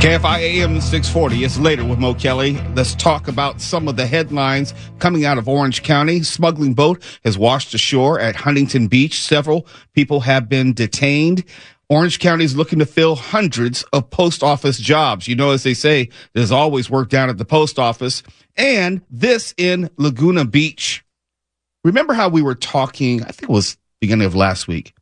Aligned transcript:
KFI 0.00 0.38
AM 0.38 0.80
640. 0.80 1.44
It's 1.44 1.58
later 1.58 1.84
with 1.84 1.98
Mo 1.98 2.14
Kelly. 2.14 2.58
Let's 2.74 2.94
talk 2.94 3.28
about 3.28 3.60
some 3.60 3.86
of 3.86 3.96
the 3.96 4.06
headlines 4.06 4.72
coming 4.98 5.26
out 5.26 5.36
of 5.36 5.46
Orange 5.46 5.82
County. 5.82 6.22
Smuggling 6.22 6.72
boat 6.72 7.02
has 7.22 7.36
washed 7.36 7.74
ashore 7.74 8.18
at 8.18 8.34
Huntington 8.34 8.88
Beach. 8.88 9.20
Several 9.20 9.66
people 9.92 10.20
have 10.20 10.48
been 10.48 10.72
detained. 10.72 11.44
Orange 11.90 12.18
County 12.18 12.46
is 12.46 12.56
looking 12.56 12.78
to 12.78 12.86
fill 12.86 13.14
hundreds 13.14 13.82
of 13.92 14.08
post 14.08 14.42
office 14.42 14.78
jobs. 14.78 15.28
You 15.28 15.36
know, 15.36 15.50
as 15.50 15.64
they 15.64 15.74
say, 15.74 16.08
there's 16.32 16.50
always 16.50 16.88
work 16.88 17.10
down 17.10 17.28
at 17.28 17.36
the 17.36 17.44
post 17.44 17.78
office. 17.78 18.22
And 18.56 19.02
this 19.10 19.52
in 19.58 19.90
Laguna 19.98 20.46
Beach. 20.46 21.04
Remember 21.84 22.14
how 22.14 22.30
we 22.30 22.40
were 22.40 22.54
talking, 22.54 23.22
I 23.24 23.32
think 23.32 23.50
it 23.50 23.52
was 23.52 23.76
beginning 24.00 24.24
of 24.26 24.34
last 24.34 24.66
week, 24.66 24.94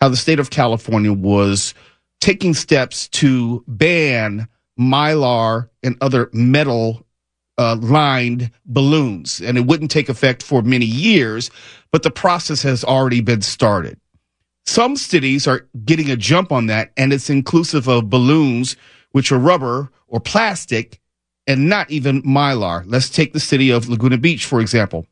how 0.00 0.10
the 0.10 0.16
state 0.16 0.38
of 0.38 0.50
California 0.50 1.12
was 1.12 1.74
taking 2.20 2.54
steps 2.54 3.08
to 3.08 3.64
ban 3.66 4.48
mylar 4.78 5.68
and 5.82 5.96
other 6.00 6.30
metal 6.32 7.04
uh, 7.58 7.76
lined 7.80 8.50
balloons. 8.66 9.40
And 9.40 9.56
it 9.56 9.66
wouldn't 9.66 9.90
take 9.90 10.08
effect 10.08 10.42
for 10.42 10.62
many 10.62 10.86
years, 10.86 11.50
but 11.92 12.02
the 12.02 12.10
process 12.10 12.62
has 12.62 12.84
already 12.84 13.20
been 13.20 13.42
started. 13.42 13.98
Some 14.66 14.96
cities 14.96 15.46
are 15.46 15.68
getting 15.84 16.10
a 16.10 16.16
jump 16.16 16.50
on 16.50 16.66
that, 16.66 16.92
and 16.96 17.12
it's 17.12 17.28
inclusive 17.28 17.86
of 17.86 18.08
balloons, 18.08 18.76
which 19.12 19.30
are 19.30 19.38
rubber 19.38 19.90
or 20.08 20.20
plastic 20.20 21.00
and 21.46 21.68
not 21.68 21.90
even 21.90 22.22
mylar. 22.22 22.82
Let's 22.86 23.10
take 23.10 23.32
the 23.32 23.40
city 23.40 23.70
of 23.70 23.88
Laguna 23.88 24.16
Beach, 24.16 24.46
for 24.46 24.60
example. 24.60 25.06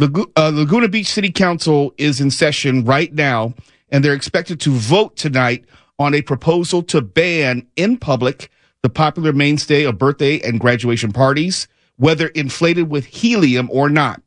uh, 0.00 0.50
Laguna 0.52 0.88
Beach 0.88 1.06
City 1.06 1.30
Council 1.30 1.94
is 1.96 2.20
in 2.20 2.30
session 2.30 2.84
right 2.84 3.12
now, 3.12 3.54
and 3.90 4.04
they're 4.04 4.14
expected 4.14 4.58
to 4.60 4.70
vote 4.70 5.16
tonight 5.16 5.64
on 5.98 6.14
a 6.14 6.22
proposal 6.22 6.82
to 6.84 7.00
ban 7.00 7.66
in 7.76 7.96
public 7.96 8.50
the 8.82 8.90
popular 8.90 9.32
mainstay 9.32 9.84
of 9.84 9.98
birthday 9.98 10.40
and 10.40 10.60
graduation 10.60 11.12
parties, 11.12 11.68
whether 11.96 12.26
inflated 12.28 12.90
with 12.90 13.06
helium 13.06 13.68
or 13.70 13.88
not. 13.88 14.20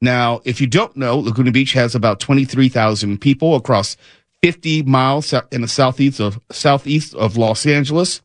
Now, 0.00 0.40
if 0.44 0.60
you 0.60 0.66
don't 0.66 0.96
know, 0.96 1.18
Laguna 1.18 1.52
Beach 1.52 1.72
has 1.72 1.94
about 1.94 2.20
23,000 2.20 3.20
people 3.20 3.54
across 3.54 3.96
50 4.42 4.82
miles 4.82 5.32
in 5.52 5.62
the 5.62 5.68
southeast 5.68 6.20
of 6.20 6.40
southeast 6.50 7.14
of 7.14 7.36
Los 7.36 7.66
Angeles. 7.66 8.20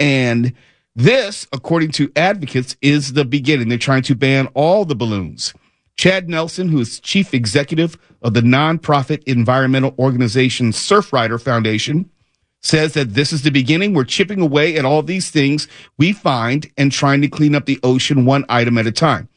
And 0.00 0.52
this, 0.94 1.46
according 1.52 1.92
to 1.92 2.12
advocates, 2.16 2.76
is 2.82 3.12
the 3.12 3.24
beginning. 3.24 3.68
They're 3.68 3.78
trying 3.78 4.02
to 4.02 4.14
ban 4.14 4.48
all 4.54 4.84
the 4.84 4.96
balloons. 4.96 5.54
Chad 5.96 6.28
Nelson, 6.28 6.68
who 6.68 6.80
is 6.80 7.00
chief 7.00 7.34
executive 7.34 7.96
of 8.22 8.34
the 8.34 8.40
nonprofit 8.40 9.22
environmental 9.24 9.94
organization 9.98 10.72
Surfrider 10.72 11.40
Foundation, 11.40 12.10
says 12.60 12.94
that 12.94 13.14
this 13.14 13.32
is 13.32 13.42
the 13.42 13.50
beginning. 13.50 13.92
We're 13.92 14.04
chipping 14.04 14.40
away 14.40 14.76
at 14.76 14.84
all 14.84 15.02
these 15.02 15.30
things 15.30 15.68
we 15.98 16.12
find 16.12 16.70
and 16.76 16.92
trying 16.92 17.20
to 17.22 17.28
clean 17.28 17.54
up 17.54 17.66
the 17.66 17.80
ocean 17.82 18.24
one 18.24 18.44
item 18.48 18.78
at 18.78 18.86
a 18.86 18.92
time. 18.92 19.28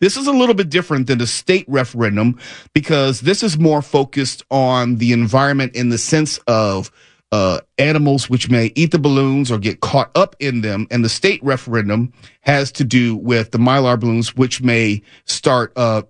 This 0.00 0.16
is 0.16 0.26
a 0.26 0.32
little 0.32 0.54
bit 0.54 0.68
different 0.68 1.06
than 1.06 1.18
the 1.18 1.26
state 1.26 1.64
referendum 1.66 2.38
because 2.74 3.20
this 3.20 3.42
is 3.42 3.58
more 3.58 3.80
focused 3.80 4.42
on 4.50 4.96
the 4.96 5.12
environment 5.12 5.74
in 5.74 5.88
the 5.88 5.98
sense 5.98 6.38
of 6.46 6.90
uh, 7.34 7.60
animals 7.78 8.30
which 8.30 8.48
may 8.48 8.70
eat 8.76 8.92
the 8.92 8.98
balloons 8.98 9.50
or 9.50 9.58
get 9.58 9.80
caught 9.80 10.08
up 10.14 10.36
in 10.38 10.60
them. 10.60 10.86
And 10.88 11.04
the 11.04 11.08
state 11.08 11.42
referendum 11.42 12.12
has 12.42 12.70
to 12.72 12.84
do 12.84 13.16
with 13.16 13.50
the 13.50 13.58
mylar 13.58 13.98
balloons, 13.98 14.36
which 14.36 14.62
may 14.62 15.02
start 15.24 15.72
uh, 15.74 16.02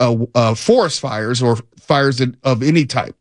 uh, 0.00 0.16
uh 0.34 0.54
forest 0.56 0.98
fires 0.98 1.40
or 1.40 1.58
fires 1.78 2.20
of 2.42 2.64
any 2.64 2.84
type. 2.84 3.14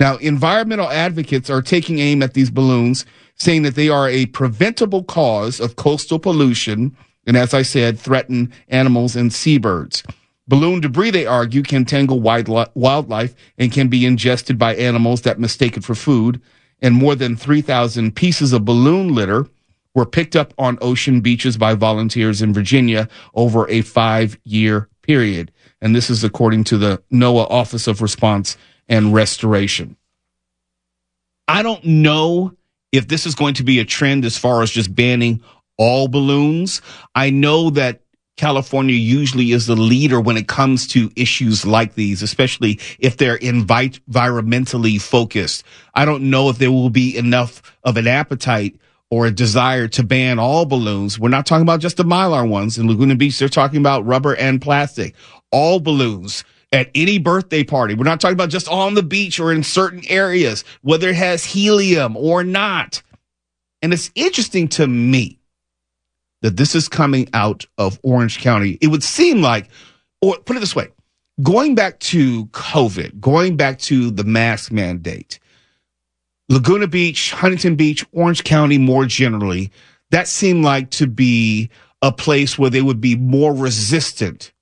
Now, 0.00 0.16
environmental 0.16 0.88
advocates 0.88 1.50
are 1.50 1.60
taking 1.60 1.98
aim 1.98 2.22
at 2.22 2.32
these 2.32 2.50
balloons, 2.50 3.04
saying 3.34 3.60
that 3.64 3.74
they 3.74 3.90
are 3.90 4.08
a 4.08 4.24
preventable 4.26 5.04
cause 5.04 5.60
of 5.60 5.76
coastal 5.76 6.18
pollution. 6.18 6.96
And 7.26 7.36
as 7.36 7.52
I 7.52 7.60
said, 7.60 7.98
threaten 7.98 8.54
animals 8.68 9.16
and 9.16 9.30
seabirds. 9.30 10.02
Balloon 10.48 10.80
debris, 10.80 11.10
they 11.10 11.26
argue, 11.26 11.62
can 11.62 11.84
tangle 11.84 12.20
wildlife 12.20 13.34
and 13.58 13.70
can 13.70 13.88
be 13.88 14.06
ingested 14.06 14.58
by 14.58 14.74
animals 14.76 15.20
that 15.22 15.38
mistake 15.38 15.76
it 15.76 15.84
for 15.84 15.94
food. 15.94 16.40
And 16.82 16.94
more 16.94 17.14
than 17.14 17.36
3,000 17.36 18.14
pieces 18.14 18.52
of 18.52 18.64
balloon 18.64 19.14
litter 19.14 19.46
were 19.94 20.06
picked 20.06 20.36
up 20.36 20.54
on 20.58 20.78
ocean 20.80 21.20
beaches 21.20 21.56
by 21.56 21.74
volunteers 21.74 22.42
in 22.42 22.54
Virginia 22.54 23.08
over 23.34 23.68
a 23.68 23.82
five 23.82 24.38
year 24.44 24.88
period. 25.02 25.52
And 25.80 25.94
this 25.94 26.10
is 26.10 26.24
according 26.24 26.64
to 26.64 26.78
the 26.78 27.02
NOAA 27.12 27.50
Office 27.50 27.86
of 27.86 28.02
Response 28.02 28.56
and 28.88 29.12
restoration. 29.12 29.96
I 31.48 31.62
don't 31.62 31.84
know 31.84 32.54
if 32.92 33.08
this 33.08 33.26
is 33.26 33.34
going 33.34 33.54
to 33.54 33.64
be 33.64 33.78
a 33.80 33.84
trend 33.84 34.24
as 34.24 34.38
far 34.38 34.62
as 34.62 34.70
just 34.70 34.94
banning 34.94 35.42
all 35.76 36.08
balloons. 36.08 36.82
I 37.14 37.30
know 37.30 37.70
that 37.70 38.02
California 38.36 38.94
usually 38.94 39.52
is 39.52 39.66
the 39.66 39.76
leader 39.76 40.20
when 40.20 40.36
it 40.36 40.48
comes 40.48 40.86
to 40.88 41.10
issues 41.14 41.66
like 41.66 41.94
these, 41.94 42.22
especially 42.22 42.80
if 42.98 43.16
they're 43.16 43.38
environmentally 43.38 45.00
focused. 45.00 45.62
I 45.94 46.04
don't 46.04 46.30
know 46.30 46.48
if 46.48 46.58
there 46.58 46.70
will 46.72 46.90
be 46.90 47.16
enough 47.16 47.76
of 47.84 47.96
an 47.96 48.06
appetite 48.06 48.78
or 49.10 49.26
a 49.26 49.30
desire 49.30 49.88
to 49.88 50.02
ban 50.02 50.38
all 50.38 50.64
balloons. 50.64 51.18
We're 51.18 51.28
not 51.28 51.44
talking 51.44 51.62
about 51.62 51.80
just 51.80 51.96
the 51.96 52.04
Mylar 52.04 52.48
ones 52.48 52.78
in 52.78 52.86
Laguna 52.86 53.16
Beach. 53.16 53.38
They're 53.38 53.48
talking 53.48 53.80
about 53.80 54.06
rubber 54.06 54.36
and 54.36 54.62
plastic. 54.62 55.14
All 55.50 55.80
balloons 55.80 56.44
at 56.72 56.90
any 56.94 57.18
birthday 57.18 57.64
party. 57.64 57.94
We're 57.94 58.04
not 58.04 58.20
talking 58.20 58.34
about 58.34 58.50
just 58.50 58.68
on 58.68 58.94
the 58.94 59.02
beach 59.02 59.40
or 59.40 59.52
in 59.52 59.64
certain 59.64 60.02
areas, 60.08 60.64
whether 60.82 61.08
it 61.08 61.16
has 61.16 61.44
helium 61.44 62.16
or 62.16 62.44
not. 62.44 63.02
And 63.82 63.92
it's 63.92 64.12
interesting 64.14 64.68
to 64.68 64.86
me 64.86 65.39
that 66.42 66.56
this 66.56 66.74
is 66.74 66.88
coming 66.88 67.28
out 67.32 67.66
of 67.78 67.98
Orange 68.02 68.38
County. 68.38 68.78
It 68.80 68.88
would 68.88 69.02
seem 69.02 69.40
like, 69.42 69.68
or 70.22 70.38
put 70.38 70.56
it 70.56 70.60
this 70.60 70.76
way, 70.76 70.88
going 71.42 71.74
back 71.74 71.98
to 72.00 72.46
COVID, 72.46 73.20
going 73.20 73.56
back 73.56 73.78
to 73.80 74.10
the 74.10 74.24
mask 74.24 74.72
mandate, 74.72 75.38
Laguna 76.48 76.88
Beach, 76.88 77.32
Huntington 77.32 77.76
Beach, 77.76 78.04
Orange 78.12 78.44
County 78.44 78.78
more 78.78 79.06
generally, 79.06 79.70
that 80.10 80.26
seemed 80.26 80.64
like 80.64 80.90
to 80.90 81.06
be 81.06 81.70
a 82.02 82.10
place 82.10 82.58
where 82.58 82.70
they 82.70 82.82
would 82.82 83.00
be 83.00 83.14
more 83.16 83.54
resistant 83.54 84.52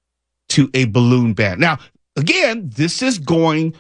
to 0.51 0.71
a 0.75 0.85
balloon 0.87 1.33
ban. 1.33 1.59
Now, 1.59 1.79
again, 2.17 2.71
this 2.75 3.03
is 3.03 3.19
going 3.19 3.75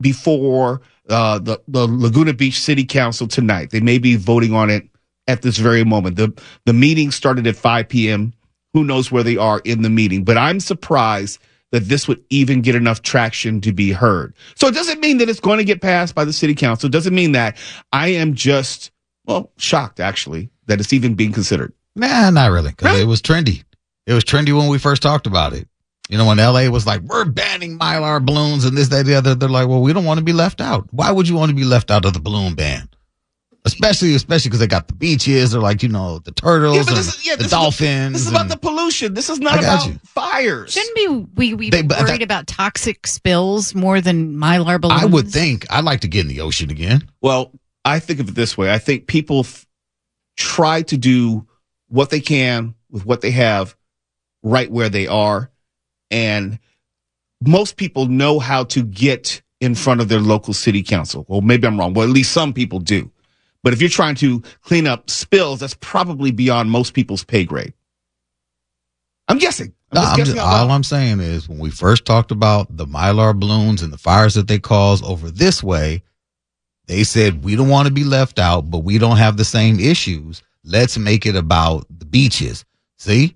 before 0.00 0.82
uh, 1.08 1.38
the, 1.38 1.60
the 1.68 1.86
Laguna 1.86 2.32
Beach 2.32 2.60
City 2.60 2.84
Council 2.84 3.26
tonight. 3.26 3.70
They 3.70 3.80
may 3.80 3.98
be 3.98 4.16
voting 4.16 4.52
on 4.52 4.68
it 4.68 4.88
at 5.26 5.42
this 5.42 5.58
very 5.58 5.84
moment. 5.84 6.16
The, 6.16 6.32
the 6.66 6.72
meeting 6.72 7.10
started 7.10 7.46
at 7.46 7.56
5 7.56 7.88
p.m. 7.88 8.32
Who 8.72 8.84
knows 8.84 9.10
where 9.10 9.22
they 9.22 9.36
are 9.36 9.60
in 9.64 9.82
the 9.82 9.90
meeting? 9.90 10.24
But 10.24 10.36
I'm 10.36 10.60
surprised 10.60 11.38
that 11.70 11.84
this 11.84 12.06
would 12.06 12.22
even 12.30 12.60
get 12.60 12.74
enough 12.74 13.02
traction 13.02 13.60
to 13.62 13.72
be 13.72 13.90
heard. 13.90 14.34
So 14.54 14.68
it 14.68 14.74
doesn't 14.74 15.00
mean 15.00 15.18
that 15.18 15.28
it's 15.28 15.40
going 15.40 15.58
to 15.58 15.64
get 15.64 15.80
passed 15.80 16.14
by 16.14 16.24
the 16.24 16.32
city 16.32 16.54
council. 16.54 16.86
It 16.86 16.92
doesn't 16.92 17.14
mean 17.14 17.32
that. 17.32 17.56
I 17.92 18.08
am 18.08 18.34
just, 18.34 18.92
well, 19.26 19.50
shocked 19.56 19.98
actually 19.98 20.50
that 20.66 20.80
it's 20.80 20.92
even 20.92 21.14
being 21.14 21.32
considered. 21.32 21.72
Nah, 21.96 22.30
not 22.30 22.50
really. 22.50 22.72
Cause 22.72 22.90
really? 22.90 23.02
it 23.02 23.06
was 23.06 23.22
trendy. 23.22 23.64
It 24.06 24.12
was 24.12 24.24
trendy 24.24 24.56
when 24.56 24.68
we 24.68 24.78
first 24.78 25.02
talked 25.02 25.26
about 25.26 25.52
it. 25.52 25.66
You 26.08 26.18
know, 26.18 26.26
when 26.26 26.36
LA 26.36 26.68
was 26.68 26.86
like, 26.86 27.00
we're 27.00 27.24
banning 27.24 27.78
mylar 27.78 28.24
balloons 28.24 28.64
and 28.64 28.76
this, 28.76 28.88
that, 28.88 29.06
the 29.06 29.14
other, 29.14 29.34
they're 29.34 29.48
like, 29.48 29.68
well, 29.68 29.80
we 29.80 29.92
don't 29.92 30.04
want 30.04 30.18
to 30.18 30.24
be 30.24 30.34
left 30.34 30.60
out. 30.60 30.86
Why 30.92 31.10
would 31.10 31.26
you 31.26 31.34
want 31.34 31.48
to 31.48 31.56
be 31.56 31.64
left 31.64 31.90
out 31.90 32.04
of 32.04 32.12
the 32.12 32.20
balloon 32.20 32.54
ban? 32.54 32.88
Especially, 33.66 34.14
especially 34.14 34.50
because 34.50 34.60
they 34.60 34.66
got 34.66 34.88
the 34.88 34.94
beaches. 34.94 35.52
They're 35.52 35.60
like, 35.60 35.82
you 35.82 35.88
know, 35.88 36.18
the 36.18 36.32
turtles, 36.32 36.76
yeah, 36.76 36.96
and 36.98 37.24
yeah, 37.24 37.36
the 37.36 37.48
dolphins. 37.48 38.16
Is, 38.16 38.24
this 38.24 38.26
is 38.26 38.30
about 38.30 38.48
the 38.48 38.58
pollution. 38.58 39.14
This 39.14 39.30
is 39.30 39.40
not 39.40 39.58
about 39.58 39.86
you. 39.86 39.98
fires. 40.04 40.72
Shouldn't 40.72 40.94
be 40.94 41.08
we 41.34 41.54
we 41.54 41.70
they, 41.70 41.80
uh, 41.80 41.82
worried 41.88 42.20
that, 42.20 42.22
about 42.22 42.46
toxic 42.46 43.06
spills 43.06 43.74
more 43.74 44.02
than 44.02 44.34
mylar 44.34 44.78
balloons? 44.78 45.02
I 45.02 45.06
would 45.06 45.28
think. 45.28 45.66
I'd 45.70 45.84
like 45.84 46.00
to 46.00 46.08
get 46.08 46.20
in 46.20 46.28
the 46.28 46.42
ocean 46.42 46.70
again. 46.70 47.08
Well, 47.22 47.52
I 47.86 48.00
think 48.00 48.20
of 48.20 48.28
it 48.28 48.34
this 48.34 48.58
way. 48.58 48.70
I 48.70 48.78
think 48.78 49.06
people 49.06 49.40
f- 49.40 49.66
try 50.36 50.82
to 50.82 50.98
do 50.98 51.46
what 51.88 52.10
they 52.10 52.20
can 52.20 52.74
with 52.90 53.06
what 53.06 53.22
they 53.22 53.30
have 53.30 53.76
right 54.42 54.70
where 54.70 54.90
they 54.90 55.06
are 55.06 55.50
and 56.10 56.58
most 57.40 57.76
people 57.76 58.06
know 58.06 58.38
how 58.38 58.64
to 58.64 58.82
get 58.82 59.42
in 59.60 59.74
front 59.74 60.00
of 60.00 60.08
their 60.08 60.20
local 60.20 60.54
city 60.54 60.82
council. 60.82 61.24
Well, 61.28 61.40
maybe 61.40 61.66
I'm 61.66 61.78
wrong. 61.78 61.94
Well, 61.94 62.06
at 62.06 62.12
least 62.12 62.32
some 62.32 62.52
people 62.52 62.78
do. 62.80 63.10
But 63.64 63.72
if 63.72 63.80
you're 63.80 63.88
trying 63.88 64.14
to 64.16 64.42
clean 64.60 64.86
up 64.86 65.08
spills, 65.08 65.60
that's 65.60 65.74
probably 65.80 66.30
beyond 66.30 66.70
most 66.70 66.92
people's 66.92 67.24
pay 67.24 67.44
grade. 67.44 67.72
I'm 69.26 69.38
guessing. 69.38 69.72
I'm 69.90 70.02
no, 70.02 70.08
I'm 70.08 70.16
guessing 70.18 70.34
just, 70.34 70.46
all 70.46 70.70
I'm 70.70 70.84
saying 70.84 71.20
is 71.20 71.48
when 71.48 71.58
we 71.58 71.70
first 71.70 72.04
talked 72.04 72.30
about 72.30 72.76
the 72.76 72.84
mylar 72.84 73.34
balloons 73.34 73.80
and 73.80 73.90
the 73.90 73.96
fires 73.96 74.34
that 74.34 74.48
they 74.48 74.58
cause 74.58 75.02
over 75.02 75.30
this 75.30 75.62
way, 75.62 76.02
they 76.88 77.04
said 77.04 77.42
we 77.42 77.56
don't 77.56 77.70
want 77.70 77.88
to 77.88 77.94
be 77.94 78.04
left 78.04 78.38
out, 78.38 78.70
but 78.70 78.80
we 78.80 78.98
don't 78.98 79.16
have 79.16 79.38
the 79.38 79.46
same 79.46 79.80
issues. 79.80 80.42
Let's 80.62 80.98
make 80.98 81.24
it 81.24 81.34
about 81.34 81.86
the 81.88 82.04
beaches. 82.04 82.66
See? 82.98 83.34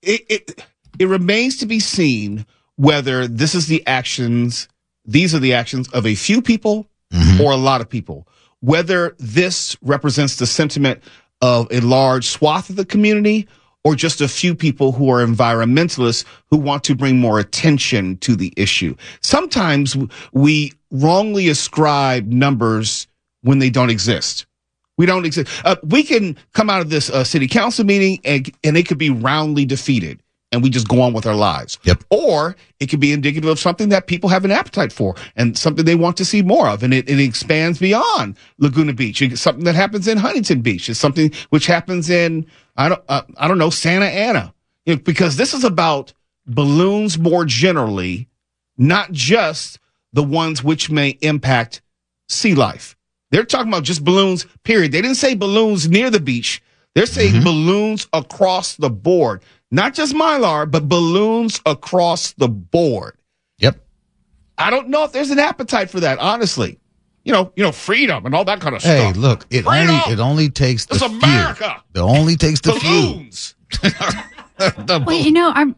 It, 0.00 0.22
it 0.30 0.64
it 0.98 1.08
remains 1.08 1.58
to 1.58 1.66
be 1.66 1.78
seen 1.78 2.46
whether 2.76 3.28
this 3.28 3.54
is 3.54 3.66
the 3.66 3.86
actions, 3.86 4.66
these 5.04 5.34
are 5.34 5.38
the 5.38 5.52
actions 5.52 5.88
of 5.90 6.06
a 6.06 6.14
few 6.14 6.40
people 6.40 6.88
mm-hmm. 7.12 7.42
or 7.42 7.52
a 7.52 7.56
lot 7.56 7.82
of 7.82 7.90
people. 7.90 8.26
Whether 8.62 9.14
this 9.18 9.76
represents 9.82 10.36
the 10.36 10.46
sentiment 10.46 11.02
of 11.42 11.66
a 11.70 11.80
large 11.80 12.26
swath 12.26 12.70
of 12.70 12.76
the 12.76 12.84
community 12.84 13.46
or 13.84 13.96
just 13.96 14.20
a 14.20 14.28
few 14.28 14.54
people 14.54 14.92
who 14.92 15.10
are 15.10 15.24
environmentalists 15.24 16.24
who 16.50 16.56
want 16.56 16.84
to 16.84 16.94
bring 16.94 17.18
more 17.18 17.40
attention 17.40 18.16
to 18.18 18.36
the 18.36 18.52
issue. 18.56 18.94
Sometimes 19.20 19.96
we 20.32 20.72
wrongly 20.92 21.48
ascribe 21.48 22.26
numbers 22.28 23.08
when 23.42 23.58
they 23.58 23.70
don't 23.70 23.90
exist. 23.90 24.46
We 24.96 25.06
don't 25.06 25.24
exist. 25.24 25.50
Uh, 25.64 25.76
we 25.82 26.04
can 26.04 26.36
come 26.52 26.70
out 26.70 26.80
of 26.80 26.90
this 26.90 27.10
uh, 27.10 27.24
city 27.24 27.48
council 27.48 27.84
meeting 27.84 28.20
and, 28.24 28.48
and 28.62 28.76
they 28.76 28.84
could 28.84 28.98
be 28.98 29.10
roundly 29.10 29.64
defeated 29.64 30.21
and 30.52 30.62
we 30.62 30.70
just 30.70 30.86
go 30.86 31.00
on 31.00 31.12
with 31.14 31.26
our 31.26 31.34
lives. 31.34 31.78
Yep. 31.84 32.04
Or 32.10 32.54
it 32.78 32.86
could 32.86 33.00
be 33.00 33.12
indicative 33.12 33.48
of 33.48 33.58
something 33.58 33.88
that 33.88 34.06
people 34.06 34.28
have 34.28 34.44
an 34.44 34.50
appetite 34.50 34.92
for 34.92 35.16
and 35.34 35.56
something 35.56 35.84
they 35.84 35.94
want 35.94 36.16
to 36.18 36.24
see 36.24 36.42
more 36.42 36.68
of. 36.68 36.82
And 36.82 36.92
it, 36.92 37.08
it 37.08 37.18
expands 37.18 37.78
beyond 37.78 38.36
Laguna 38.58 38.92
Beach. 38.92 39.22
It's 39.22 39.40
something 39.40 39.64
that 39.64 39.74
happens 39.74 40.06
in 40.06 40.18
Huntington 40.18 40.60
Beach. 40.60 40.88
It's 40.88 41.00
something 41.00 41.32
which 41.48 41.66
happens 41.66 42.10
in, 42.10 42.46
I 42.76 42.90
don't, 42.90 43.02
uh, 43.08 43.22
I 43.38 43.48
don't 43.48 43.58
know, 43.58 43.70
Santa 43.70 44.06
Ana. 44.06 44.54
You 44.84 44.96
know, 44.96 45.02
because 45.02 45.36
this 45.36 45.54
is 45.54 45.64
about 45.64 46.12
balloons 46.46 47.18
more 47.18 47.44
generally, 47.44 48.28
not 48.76 49.12
just 49.12 49.78
the 50.12 50.22
ones 50.22 50.62
which 50.62 50.90
may 50.90 51.10
impact 51.22 51.80
sea 52.28 52.54
life. 52.54 52.96
They're 53.30 53.44
talking 53.44 53.68
about 53.68 53.84
just 53.84 54.04
balloons, 54.04 54.46
period. 54.62 54.92
They 54.92 55.00
didn't 55.00 55.16
say 55.16 55.34
balloons 55.34 55.88
near 55.88 56.10
the 56.10 56.20
beach. 56.20 56.62
They're 56.94 57.06
saying 57.06 57.32
mm-hmm. 57.32 57.44
balloons 57.44 58.06
across 58.12 58.76
the 58.76 58.90
board. 58.90 59.42
Not 59.72 59.94
just 59.94 60.14
mylar, 60.14 60.70
but 60.70 60.86
balloons 60.86 61.58
across 61.64 62.32
the 62.32 62.46
board. 62.46 63.16
Yep. 63.56 63.82
I 64.58 64.68
don't 64.68 64.90
know 64.90 65.04
if 65.04 65.12
there's 65.12 65.30
an 65.30 65.38
appetite 65.38 65.88
for 65.88 66.00
that, 66.00 66.18
honestly. 66.18 66.78
You 67.24 67.32
know, 67.32 67.52
you 67.56 67.62
know, 67.62 67.72
freedom 67.72 68.26
and 68.26 68.34
all 68.34 68.44
that 68.44 68.60
kind 68.60 68.76
of 68.76 68.82
hey, 68.82 68.98
stuff. 68.98 69.14
Hey, 69.14 69.20
look, 69.20 69.46
it 69.48 69.64
freedom! 69.64 69.90
only 69.90 70.12
it 70.12 70.20
only 70.20 70.50
takes 70.50 70.84
the 70.86 70.96
it's 70.96 71.04
America. 71.04 71.82
Few. 71.94 72.02
It 72.02 72.04
only 72.04 72.36
takes 72.36 72.60
the 72.60 72.72
balloons. 72.72 73.54
the 73.80 75.04
well, 75.06 75.16
you 75.16 75.32
know, 75.32 75.50
I'm 75.54 75.74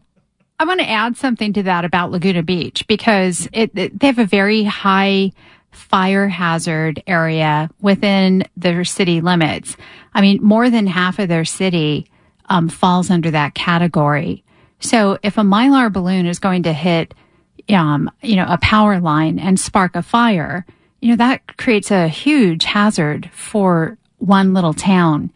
I 0.59 0.65
want 0.65 0.81
to 0.81 0.89
add 0.89 1.15
something 1.15 1.53
to 1.53 1.63
that 1.63 1.85
about 1.85 2.11
Laguna 2.11 2.43
Beach 2.43 2.85
because 2.87 3.47
it, 3.53 3.71
it, 3.75 3.97
they 3.97 4.07
have 4.07 4.19
a 4.19 4.25
very 4.25 4.63
high 4.63 5.31
fire 5.71 6.27
hazard 6.27 7.01
area 7.07 7.69
within 7.79 8.43
their 8.57 8.83
city 8.83 9.21
limits. 9.21 9.77
I 10.13 10.19
mean, 10.19 10.43
more 10.43 10.69
than 10.69 10.87
half 10.87 11.19
of 11.19 11.29
their 11.29 11.45
city 11.45 12.07
um, 12.49 12.69
falls 12.69 13.09
under 13.09 13.31
that 13.31 13.55
category. 13.55 14.43
So 14.79 15.17
if 15.23 15.37
a 15.37 15.41
mylar 15.41 15.91
balloon 15.91 16.25
is 16.25 16.39
going 16.39 16.63
to 16.63 16.73
hit, 16.73 17.13
um, 17.69 18.11
you 18.21 18.35
know, 18.35 18.45
a 18.47 18.57
power 18.59 18.99
line 18.99 19.39
and 19.39 19.59
spark 19.59 19.95
a 19.95 20.03
fire, 20.03 20.65
you 21.01 21.09
know, 21.09 21.15
that 21.17 21.57
creates 21.57 21.91
a 21.91 22.07
huge 22.07 22.65
hazard 22.65 23.29
for 23.33 23.97
one 24.17 24.53
little 24.53 24.73
town. 24.73 25.31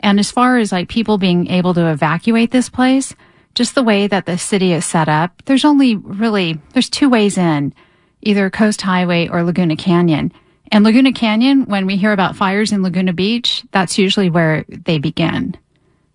And 0.00 0.20
as 0.20 0.30
far 0.30 0.58
as 0.58 0.72
like 0.72 0.88
people 0.88 1.18
being 1.18 1.48
able 1.48 1.74
to 1.74 1.90
evacuate 1.90 2.50
this 2.50 2.68
place, 2.68 3.14
just 3.54 3.74
the 3.74 3.82
way 3.82 4.06
that 4.06 4.26
the 4.26 4.36
city 4.36 4.72
is 4.72 4.84
set 4.84 5.08
up, 5.08 5.42
there's 5.44 5.64
only 5.64 5.96
really, 5.96 6.60
there's 6.72 6.90
two 6.90 7.08
ways 7.08 7.38
in, 7.38 7.72
either 8.20 8.50
Coast 8.50 8.82
Highway 8.82 9.28
or 9.28 9.42
Laguna 9.42 9.76
Canyon. 9.76 10.32
And 10.72 10.84
Laguna 10.84 11.12
Canyon, 11.12 11.66
when 11.66 11.86
we 11.86 11.96
hear 11.96 12.12
about 12.12 12.36
fires 12.36 12.72
in 12.72 12.82
Laguna 12.82 13.12
Beach, 13.12 13.64
that's 13.70 13.98
usually 13.98 14.30
where 14.30 14.64
they 14.68 14.98
begin. 14.98 15.56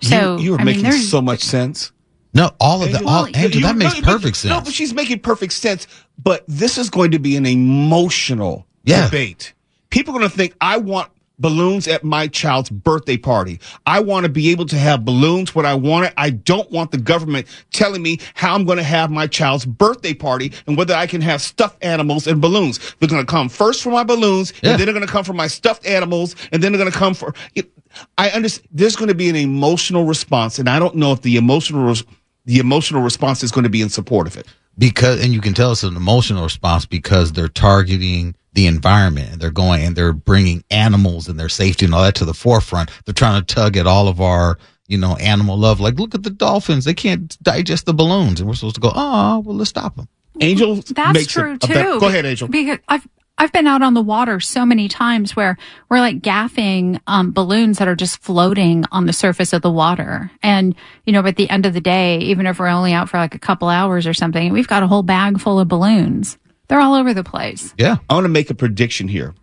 So 0.01 0.37
you, 0.37 0.43
you 0.43 0.55
are 0.55 0.61
I 0.61 0.63
making 0.63 0.83
mean, 0.83 0.93
so 0.93 1.21
much 1.21 1.41
sense. 1.41 1.91
No, 2.33 2.51
all 2.59 2.83
of 2.83 2.91
that, 2.91 3.03
all, 3.05 3.25
Andrew, 3.35 3.61
that 3.61 3.75
makes 3.75 3.99
no, 3.99 4.01
perfect 4.01 4.37
sense. 4.37 4.51
No, 4.51 4.61
but 4.61 4.73
she's 4.73 4.93
making 4.93 5.19
perfect 5.19 5.53
sense. 5.53 5.87
But 6.21 6.43
this 6.47 6.77
is 6.77 6.89
going 6.89 7.11
to 7.11 7.19
be 7.19 7.35
an 7.35 7.45
emotional 7.45 8.67
yeah. 8.83 9.05
debate. 9.05 9.53
People 9.89 10.13
are 10.15 10.19
going 10.19 10.29
to 10.29 10.37
think, 10.37 10.55
I 10.61 10.77
want 10.77 11.11
balloons 11.39 11.87
at 11.87 12.03
my 12.03 12.27
child's 12.27 12.69
birthday 12.69 13.17
party. 13.17 13.59
I 13.85 14.01
want 14.01 14.25
to 14.25 14.29
be 14.29 14.51
able 14.51 14.65
to 14.67 14.77
have 14.77 15.05
balloons 15.05 15.55
when 15.55 15.65
I 15.65 15.73
want 15.73 16.07
it. 16.07 16.13
I 16.17 16.29
don't 16.31 16.69
want 16.69 16.91
the 16.91 16.97
government 16.97 17.47
telling 17.71 18.01
me 18.01 18.19
how 18.35 18.53
I'm 18.53 18.65
going 18.65 18.77
to 18.77 18.83
have 18.83 19.09
my 19.09 19.25
child's 19.25 19.65
birthday 19.65 20.13
party 20.13 20.51
and 20.67 20.77
whether 20.77 20.93
I 20.93 21.07
can 21.07 21.21
have 21.21 21.41
stuffed 21.41 21.83
animals 21.83 22.27
and 22.27 22.41
balloons. 22.41 22.95
They're 22.99 23.09
going 23.09 23.25
to 23.25 23.31
come 23.31 23.49
first 23.49 23.81
for 23.81 23.89
my 23.89 24.03
balloons 24.03 24.53
yeah. 24.61 24.71
and 24.71 24.79
then 24.79 24.85
they're 24.85 24.93
going 24.93 25.07
to 25.07 25.11
come 25.11 25.23
for 25.23 25.33
my 25.33 25.47
stuffed 25.47 25.85
animals 25.85 26.35
and 26.51 26.61
then 26.61 26.71
they're 26.71 26.79
going 26.79 26.91
to 26.91 26.97
come 26.97 27.13
for 27.13 27.33
it. 27.55 27.71
I 28.17 28.29
understand 28.29 28.67
there's 28.71 28.95
going 28.95 29.09
to 29.09 29.15
be 29.15 29.29
an 29.29 29.35
emotional 29.35 30.05
response, 30.05 30.59
and 30.59 30.69
I 30.69 30.79
don't 30.79 30.95
know 30.95 31.11
if 31.11 31.21
the 31.21 31.37
emotional 31.37 31.85
res- 31.85 32.03
the 32.45 32.59
emotional 32.59 33.01
response 33.01 33.43
is 33.43 33.51
going 33.51 33.63
to 33.63 33.69
be 33.69 33.81
in 33.81 33.89
support 33.89 34.27
of 34.27 34.37
it. 34.37 34.47
Because, 34.77 35.23
and 35.23 35.33
you 35.33 35.41
can 35.41 35.53
tell 35.53 35.71
it's 35.71 35.83
an 35.83 35.95
emotional 35.95 36.43
response 36.43 36.85
because 36.85 37.33
they're 37.33 37.49
targeting 37.49 38.35
the 38.53 38.65
environment 38.65 39.33
and 39.33 39.41
they're 39.41 39.51
going 39.51 39.83
and 39.83 39.95
they're 39.95 40.13
bringing 40.13 40.63
animals 40.71 41.27
and 41.27 41.39
their 41.39 41.49
safety 41.49 41.85
and 41.85 41.93
all 41.93 42.01
that 42.01 42.15
to 42.15 42.25
the 42.25 42.33
forefront. 42.33 42.89
They're 43.05 43.13
trying 43.13 43.43
to 43.43 43.53
tug 43.53 43.77
at 43.77 43.87
all 43.87 44.07
of 44.07 44.21
our, 44.21 44.57
you 44.87 44.97
know, 44.97 45.15
animal 45.17 45.57
love. 45.57 45.79
Like, 45.79 45.99
look 45.99 46.15
at 46.15 46.23
the 46.23 46.29
dolphins; 46.29 46.85
they 46.85 46.93
can't 46.93 47.37
digest 47.43 47.85
the 47.85 47.93
balloons, 47.93 48.39
and 48.39 48.47
we're 48.47 48.55
supposed 48.55 48.75
to 48.75 48.81
go, 48.81 48.91
oh, 48.95 49.39
well, 49.39 49.55
let's 49.55 49.69
stop 49.69 49.95
them. 49.95 50.07
Angel, 50.41 50.75
that's 50.75 51.27
true 51.27 51.55
a, 51.55 51.57
too. 51.57 51.73
A 51.73 51.99
go 51.99 52.07
ahead, 52.07 52.25
Angel. 52.25 52.47
Because 52.47 52.79
I've 52.87 53.07
I've 53.39 53.53
been 53.53 53.67
out 53.67 53.81
on 53.81 53.93
the 53.93 54.01
water 54.01 54.41
so 54.41 54.65
many 54.65 54.89
times 54.89 55.33
where 55.33 55.57
we're 55.89 56.01
like 56.01 56.19
gaffing 56.19 56.99
um, 57.07 57.31
balloons 57.31 57.77
that 57.77 57.87
are 57.87 57.95
just 57.95 58.21
floating 58.21 58.83
on 58.91 59.05
the 59.05 59.13
surface 59.13 59.53
of 59.53 59.61
the 59.61 59.71
water. 59.71 60.29
And, 60.43 60.75
you 61.05 61.13
know, 61.13 61.25
at 61.25 61.37
the 61.37 61.49
end 61.49 61.65
of 61.65 61.73
the 61.73 61.79
day, 61.79 62.17
even 62.19 62.45
if 62.45 62.59
we're 62.59 62.67
only 62.67 62.91
out 62.91 63.09
for 63.09 63.17
like 63.17 63.35
a 63.35 63.39
couple 63.39 63.69
hours 63.69 64.05
or 64.05 64.13
something, 64.13 64.51
we've 64.51 64.67
got 64.67 64.83
a 64.83 64.87
whole 64.87 65.03
bag 65.03 65.39
full 65.39 65.57
of 65.57 65.69
balloons. 65.69 66.37
They're 66.67 66.81
all 66.81 66.95
over 66.95 67.13
the 67.13 67.23
place. 67.23 67.73
Yeah. 67.77 67.97
I 68.09 68.15
want 68.15 68.25
to 68.25 68.29
make 68.29 68.49
a 68.49 68.55
prediction 68.55 69.07
here. 69.07 69.33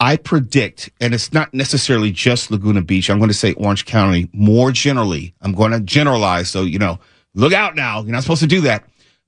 I 0.00 0.16
predict, 0.16 0.90
and 1.00 1.14
it's 1.14 1.32
not 1.32 1.54
necessarily 1.54 2.10
just 2.10 2.50
Laguna 2.50 2.82
Beach. 2.82 3.10
I'm 3.10 3.18
going 3.18 3.28
to 3.28 3.34
say 3.34 3.52
Orange 3.52 3.84
County 3.84 4.28
more 4.32 4.72
generally. 4.72 5.34
I'm 5.40 5.52
going 5.52 5.70
to 5.72 5.80
generalize. 5.80 6.48
So, 6.48 6.62
you 6.62 6.80
know, 6.80 6.98
look 7.34 7.52
out 7.52 7.76
now. 7.76 8.00
You're 8.00 8.10
not 8.10 8.24
supposed 8.24 8.40
to 8.40 8.48
do 8.48 8.62
that. 8.62 8.84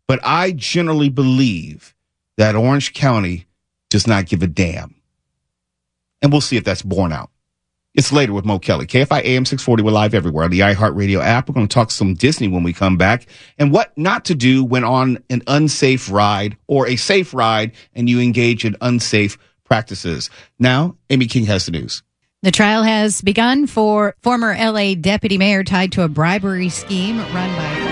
But 0.09 0.19
I 0.25 0.51
generally 0.53 1.09
believe 1.09 1.95
that 2.37 2.57
Orange 2.57 2.95
County 2.95 3.47
does 3.93 4.07
not 4.07 4.27
give 4.27 4.43
a 4.43 4.47
damn. 4.47 4.95
And 6.23 6.33
we'll 6.33 6.41
see 6.41 6.57
if 6.57 6.65
that's 6.65 6.83
borne 6.83 7.13
out. 7.13 7.31
It's 7.95 8.11
later 8.11 8.33
with 8.33 8.47
Mo 8.47 8.59
Kelly. 8.59 8.87
KFI 8.87 9.23
AM 9.23 9.45
640. 9.45 9.83
We're 9.83 9.91
live 9.91 10.15
everywhere 10.15 10.45
on 10.45 10.51
the 10.51 10.61
iHeartRadio 10.61 11.23
app. 11.23 11.47
We're 11.47 11.55
going 11.55 11.69
to 11.69 11.75
talk 11.75 11.91
some 11.91 12.15
Disney 12.15 12.49
when 12.49 12.63
we 12.63 12.73
come 12.73 12.97
back 12.97 13.27
and 13.59 13.71
what 13.71 13.97
not 13.99 14.25
to 14.25 14.35
do 14.35 14.65
when 14.65 14.83
on 14.83 15.23
an 15.29 15.43
unsafe 15.47 16.11
ride 16.11 16.57
or 16.67 16.89
a 16.89 16.97
safe 16.97 17.35
ride 17.35 17.73
and 17.95 18.09
you 18.09 18.19
engage 18.19 18.65
in 18.65 18.77
unsafe 18.81 19.37
practices. 19.65 20.31
Now, 20.59 20.97
Amy 21.11 21.27
King 21.27 21.45
has 21.45 21.67
the 21.67 21.73
news. 21.73 22.03
The 22.41 22.51
trial 22.51 22.83
has 22.83 23.21
begun 23.21 23.67
for 23.67 24.15
former 24.23 24.57
LA 24.59 24.95
deputy 24.95 25.37
mayor 25.37 25.65
tied 25.65 25.93
to 25.93 26.03
a 26.03 26.09
bribery 26.09 26.71
scheme 26.71 27.19
run 27.19 27.57
by 27.57 27.92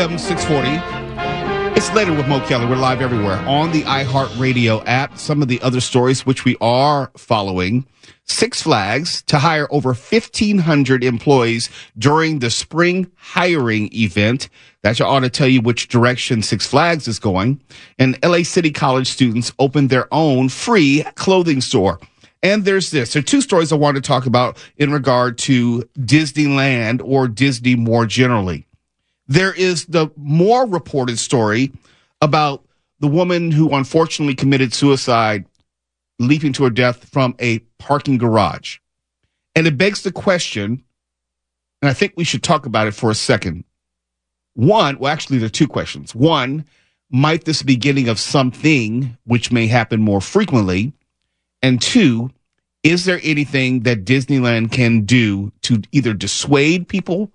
AM 0.00 0.16
640. 0.16 1.76
It's 1.76 1.92
later 1.92 2.14
with 2.14 2.26
Mo 2.26 2.40
Kelly. 2.46 2.64
We're 2.64 2.76
live 2.76 3.02
everywhere 3.02 3.36
on 3.40 3.70
the 3.70 3.82
iHeartRadio 3.82 4.82
app. 4.86 5.18
Some 5.18 5.42
of 5.42 5.48
the 5.48 5.60
other 5.60 5.80
stories 5.80 6.24
which 6.24 6.46
we 6.46 6.56
are 6.62 7.10
following. 7.18 7.84
Six 8.24 8.62
Flags 8.62 9.20
to 9.24 9.38
hire 9.38 9.68
over 9.70 9.90
1,500 9.90 11.04
employees 11.04 11.68
during 11.98 12.38
the 12.38 12.48
spring 12.48 13.10
hiring 13.14 13.92
event. 13.92 14.48
That 14.80 14.98
ought 15.02 15.20
to 15.20 15.28
tell 15.28 15.48
you 15.48 15.60
which 15.60 15.88
direction 15.88 16.40
Six 16.40 16.66
Flags 16.66 17.06
is 17.06 17.18
going. 17.18 17.60
And 17.98 18.18
LA 18.24 18.42
City 18.42 18.70
College 18.70 19.06
students 19.06 19.52
opened 19.58 19.90
their 19.90 20.08
own 20.14 20.48
free 20.48 21.04
clothing 21.16 21.60
store. 21.60 22.00
And 22.42 22.64
there's 22.64 22.90
this. 22.90 23.12
There 23.12 23.20
are 23.20 23.22
two 23.22 23.42
stories 23.42 23.70
I 23.70 23.76
want 23.76 23.96
to 23.96 24.00
talk 24.00 24.24
about 24.24 24.56
in 24.78 24.92
regard 24.92 25.36
to 25.40 25.82
Disneyland 25.98 27.02
or 27.04 27.28
Disney 27.28 27.74
more 27.74 28.06
generally. 28.06 28.66
There 29.30 29.54
is 29.54 29.86
the 29.86 30.10
more 30.16 30.66
reported 30.66 31.16
story 31.16 31.70
about 32.20 32.64
the 32.98 33.06
woman 33.06 33.52
who 33.52 33.72
unfortunately 33.72 34.34
committed 34.34 34.74
suicide, 34.74 35.44
leaping 36.18 36.52
to 36.54 36.64
her 36.64 36.70
death 36.70 37.08
from 37.08 37.36
a 37.38 37.60
parking 37.78 38.18
garage. 38.18 38.78
And 39.54 39.68
it 39.68 39.78
begs 39.78 40.02
the 40.02 40.10
question, 40.10 40.82
and 41.80 41.88
I 41.88 41.92
think 41.92 42.14
we 42.16 42.24
should 42.24 42.42
talk 42.42 42.66
about 42.66 42.88
it 42.88 42.94
for 42.94 43.08
a 43.08 43.14
second. 43.14 43.62
One, 44.54 44.98
well, 44.98 45.12
actually, 45.12 45.38
there 45.38 45.46
are 45.46 45.50
two 45.50 45.68
questions. 45.68 46.12
One, 46.12 46.64
might 47.08 47.44
this 47.44 47.62
be 47.62 47.74
beginning 47.74 48.08
of 48.08 48.18
something 48.18 49.16
which 49.26 49.52
may 49.52 49.68
happen 49.68 50.02
more 50.02 50.20
frequently? 50.20 50.92
And 51.62 51.80
two, 51.80 52.30
is 52.82 53.04
there 53.04 53.20
anything 53.22 53.84
that 53.84 54.04
Disneyland 54.04 54.72
can 54.72 55.02
do 55.02 55.52
to 55.62 55.82
either 55.92 56.14
dissuade 56.14 56.88
people 56.88 57.30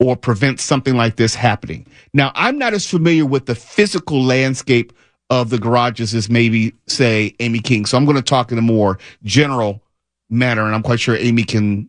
or 0.00 0.16
prevent 0.16 0.58
something 0.58 0.96
like 0.96 1.16
this 1.16 1.34
happening. 1.34 1.86
Now, 2.12 2.32
I'm 2.34 2.58
not 2.58 2.74
as 2.74 2.88
familiar 2.88 3.26
with 3.26 3.46
the 3.46 3.54
physical 3.54 4.22
landscape 4.22 4.92
of 5.28 5.50
the 5.50 5.58
garages 5.58 6.14
as 6.14 6.28
maybe, 6.28 6.74
say, 6.88 7.36
Amy 7.38 7.60
King. 7.60 7.86
So 7.86 7.96
I'm 7.96 8.04
going 8.04 8.16
to 8.16 8.22
talk 8.22 8.50
in 8.50 8.58
a 8.58 8.62
more 8.62 8.98
general 9.22 9.80
manner, 10.28 10.66
and 10.66 10.74
I'm 10.74 10.82
quite 10.82 10.98
sure 10.98 11.14
Amy 11.16 11.44
can 11.44 11.88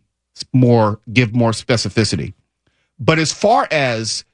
more 0.52 1.00
give 1.12 1.34
more 1.34 1.50
specificity. 1.50 2.34
But 3.00 3.18
as 3.18 3.32
far 3.32 3.66
as 3.70 4.24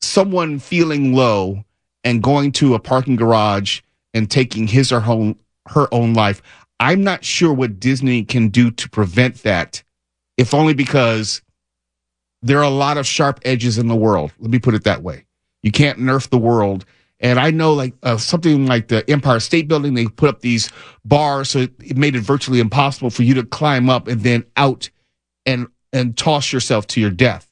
someone 0.00 0.58
feeling 0.58 1.14
low 1.14 1.64
and 2.04 2.22
going 2.22 2.52
to 2.52 2.74
a 2.74 2.78
parking 2.78 3.16
garage 3.16 3.80
and 4.12 4.30
taking 4.30 4.66
his 4.66 4.92
or 4.92 5.00
her, 5.00 5.34
her 5.66 5.92
own 5.92 6.14
life. 6.14 6.42
I'm 6.80 7.02
not 7.02 7.24
sure 7.24 7.52
what 7.52 7.80
Disney 7.80 8.24
can 8.24 8.48
do 8.48 8.70
to 8.70 8.90
prevent 8.90 9.42
that, 9.42 9.82
if 10.36 10.52
only 10.54 10.74
because 10.74 11.42
there 12.44 12.58
are 12.58 12.64
a 12.64 12.70
lot 12.70 12.98
of 12.98 13.06
sharp 13.06 13.40
edges 13.46 13.78
in 13.78 13.88
the 13.88 13.96
world. 13.96 14.30
Let 14.38 14.50
me 14.50 14.58
put 14.58 14.74
it 14.74 14.84
that 14.84 15.02
way. 15.02 15.24
You 15.62 15.72
can't 15.72 15.98
nerf 15.98 16.28
the 16.28 16.38
world. 16.38 16.84
And 17.18 17.40
I 17.40 17.50
know 17.50 17.72
like 17.72 17.94
uh, 18.02 18.18
something 18.18 18.66
like 18.66 18.88
the 18.88 19.08
Empire 19.10 19.40
State 19.40 19.66
Building, 19.66 19.94
they 19.94 20.06
put 20.06 20.28
up 20.28 20.40
these 20.42 20.70
bars. 21.06 21.48
So 21.48 21.60
it, 21.60 21.72
it 21.82 21.96
made 21.96 22.14
it 22.14 22.20
virtually 22.20 22.60
impossible 22.60 23.08
for 23.08 23.22
you 23.22 23.32
to 23.34 23.44
climb 23.44 23.88
up 23.88 24.08
and 24.08 24.20
then 24.20 24.44
out 24.58 24.90
and, 25.46 25.68
and 25.90 26.18
toss 26.18 26.52
yourself 26.52 26.86
to 26.88 27.00
your 27.00 27.10
death. 27.10 27.48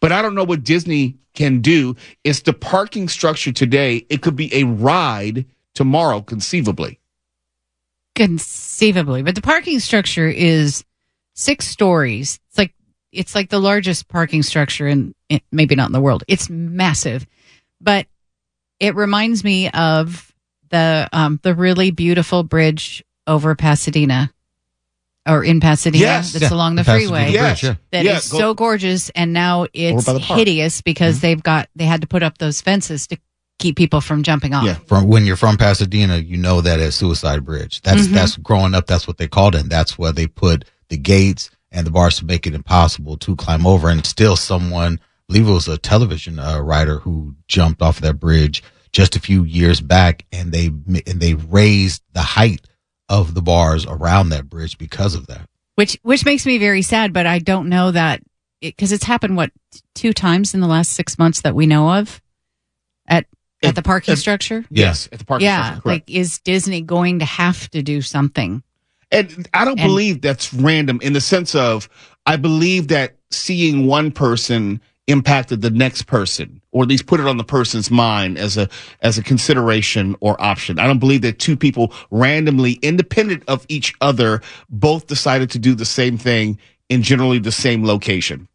But 0.00 0.12
I 0.12 0.20
don't 0.20 0.34
know 0.34 0.44
what 0.44 0.64
Disney 0.64 1.16
can 1.32 1.62
do. 1.62 1.96
It's 2.24 2.42
the 2.42 2.52
parking 2.52 3.08
structure 3.08 3.52
today. 3.52 4.04
It 4.10 4.20
could 4.20 4.36
be 4.36 4.54
a 4.54 4.64
ride 4.64 5.46
tomorrow, 5.74 6.20
conceivably. 6.20 7.00
Conceivably. 8.14 9.22
But 9.22 9.34
the 9.34 9.40
parking 9.40 9.80
structure 9.80 10.28
is 10.28 10.84
six 11.34 11.66
stories. 11.66 12.38
It's 12.50 12.58
like 12.58 12.74
it's 13.12 13.34
like 13.34 13.50
the 13.50 13.60
largest 13.60 14.08
parking 14.08 14.42
structure 14.42 14.86
in, 14.86 15.14
in, 15.28 15.40
maybe 15.50 15.74
not 15.74 15.86
in 15.86 15.92
the 15.92 16.00
world. 16.00 16.24
It's 16.28 16.50
massive, 16.50 17.26
but 17.80 18.06
it 18.80 18.94
reminds 18.94 19.44
me 19.44 19.70
of 19.70 20.32
the 20.70 21.08
um, 21.12 21.40
the 21.42 21.54
really 21.54 21.90
beautiful 21.90 22.42
bridge 22.42 23.04
over 23.26 23.54
Pasadena 23.54 24.32
or 25.26 25.44
in 25.44 25.60
Pasadena 25.60 26.04
yes. 26.04 26.32
that's 26.32 26.50
yeah. 26.50 26.54
along 26.54 26.76
the, 26.76 26.82
the 26.82 26.92
freeway. 26.92 27.30
Yes. 27.30 27.62
Yeah. 27.62 27.74
That 27.92 28.04
yeah, 28.04 28.16
is 28.16 28.30
go, 28.30 28.38
so 28.38 28.54
gorgeous 28.54 29.10
and 29.10 29.32
now 29.32 29.66
it's 29.72 30.06
hideous 30.06 30.80
because 30.80 31.16
mm-hmm. 31.16 31.22
they've 31.22 31.42
got 31.42 31.68
they 31.76 31.84
had 31.84 32.00
to 32.00 32.06
put 32.06 32.22
up 32.22 32.38
those 32.38 32.60
fences 32.60 33.06
to 33.08 33.18
keep 33.58 33.76
people 33.76 34.00
from 34.00 34.22
jumping 34.22 34.54
off. 34.54 34.64
Yeah. 34.64 34.74
From 34.86 35.08
when 35.08 35.26
you're 35.26 35.36
from 35.36 35.56
Pasadena, 35.56 36.16
you 36.16 36.36
know 36.36 36.60
that 36.60 36.80
as 36.80 36.94
Suicide 36.94 37.44
Bridge. 37.44 37.82
That's 37.82 38.02
mm-hmm. 38.02 38.14
that's 38.14 38.36
growing 38.36 38.74
up, 38.74 38.86
that's 38.86 39.06
what 39.06 39.18
they 39.18 39.28
called 39.28 39.54
it. 39.54 39.62
And 39.62 39.70
that's 39.70 39.98
where 39.98 40.12
they 40.12 40.26
put 40.26 40.64
the 40.88 40.96
gates 40.96 41.50
and 41.70 41.86
the 41.86 41.90
bars 41.90 42.18
to 42.18 42.24
make 42.24 42.46
it 42.46 42.54
impossible 42.54 43.16
to 43.18 43.36
climb 43.36 43.66
over. 43.66 43.88
And 43.88 44.04
still 44.04 44.36
someone, 44.36 45.00
I 45.00 45.32
believe 45.32 45.48
it 45.48 45.52
was 45.52 45.68
a 45.68 45.78
television 45.78 46.38
uh, 46.38 46.60
writer 46.60 46.98
who 46.98 47.34
jumped 47.46 47.82
off 47.82 48.00
that 48.00 48.20
bridge 48.20 48.62
just 48.92 49.16
a 49.16 49.20
few 49.20 49.44
years 49.44 49.80
back 49.80 50.24
and 50.32 50.52
they, 50.52 50.66
and 50.66 51.20
they 51.20 51.34
raised 51.34 52.02
the 52.12 52.22
height 52.22 52.66
of 53.08 53.34
the 53.34 53.42
bars 53.42 53.86
around 53.86 54.30
that 54.30 54.48
bridge 54.48 54.78
because 54.78 55.14
of 55.14 55.26
that. 55.26 55.48
Which, 55.74 55.98
which 56.02 56.24
makes 56.24 56.44
me 56.44 56.58
very 56.58 56.82
sad, 56.82 57.12
but 57.12 57.26
I 57.26 57.38
don't 57.38 57.68
know 57.68 57.90
that 57.92 58.22
because 58.60 58.92
it, 58.92 58.96
it's 58.96 59.04
happened, 59.04 59.36
what, 59.36 59.52
two 59.94 60.12
times 60.12 60.54
in 60.54 60.60
the 60.60 60.66
last 60.66 60.92
six 60.92 61.18
months 61.18 61.42
that 61.42 61.54
we 61.54 61.66
know 61.66 61.98
of 61.98 62.20
at, 63.06 63.26
at, 63.62 63.74
the 63.74 63.82
parking 63.82 64.16
structure? 64.16 64.64
Yes, 64.70 65.08
at 65.12 65.18
the 65.20 65.24
parking 65.24 65.46
yeah, 65.46 65.66
structure. 65.66 65.88
Like, 65.88 66.10
is 66.10 66.40
Disney 66.40 66.80
going 66.80 67.20
to 67.20 67.24
have 67.24 67.70
to 67.70 67.82
do 67.82 68.02
something? 68.02 68.62
And 69.10 69.48
I 69.54 69.64
don't 69.64 69.78
and, 69.80 69.88
believe 69.88 70.20
that's 70.20 70.52
random 70.52 71.00
in 71.02 71.12
the 71.12 71.20
sense 71.20 71.54
of 71.54 71.88
I 72.26 72.36
believe 72.36 72.88
that 72.88 73.16
seeing 73.30 73.86
one 73.86 74.10
person 74.10 74.80
impacted 75.06 75.62
the 75.62 75.70
next 75.70 76.02
person 76.02 76.60
or 76.70 76.82
at 76.82 76.88
least 76.88 77.06
put 77.06 77.18
it 77.18 77.26
on 77.26 77.38
the 77.38 77.44
person's 77.44 77.90
mind 77.90 78.36
as 78.36 78.58
a 78.58 78.68
as 79.00 79.16
a 79.16 79.22
consideration 79.22 80.14
or 80.20 80.40
option. 80.40 80.78
I 80.78 80.86
don't 80.86 80.98
believe 80.98 81.22
that 81.22 81.38
two 81.38 81.56
people 81.56 81.92
randomly 82.10 82.72
independent 82.82 83.42
of 83.48 83.64
each 83.68 83.94
other 84.00 84.42
both 84.68 85.06
decided 85.06 85.50
to 85.50 85.58
do 85.58 85.74
the 85.74 85.86
same 85.86 86.18
thing 86.18 86.58
in 86.88 87.02
generally 87.02 87.38
the 87.38 87.52
same 87.52 87.84
location. 87.84 88.48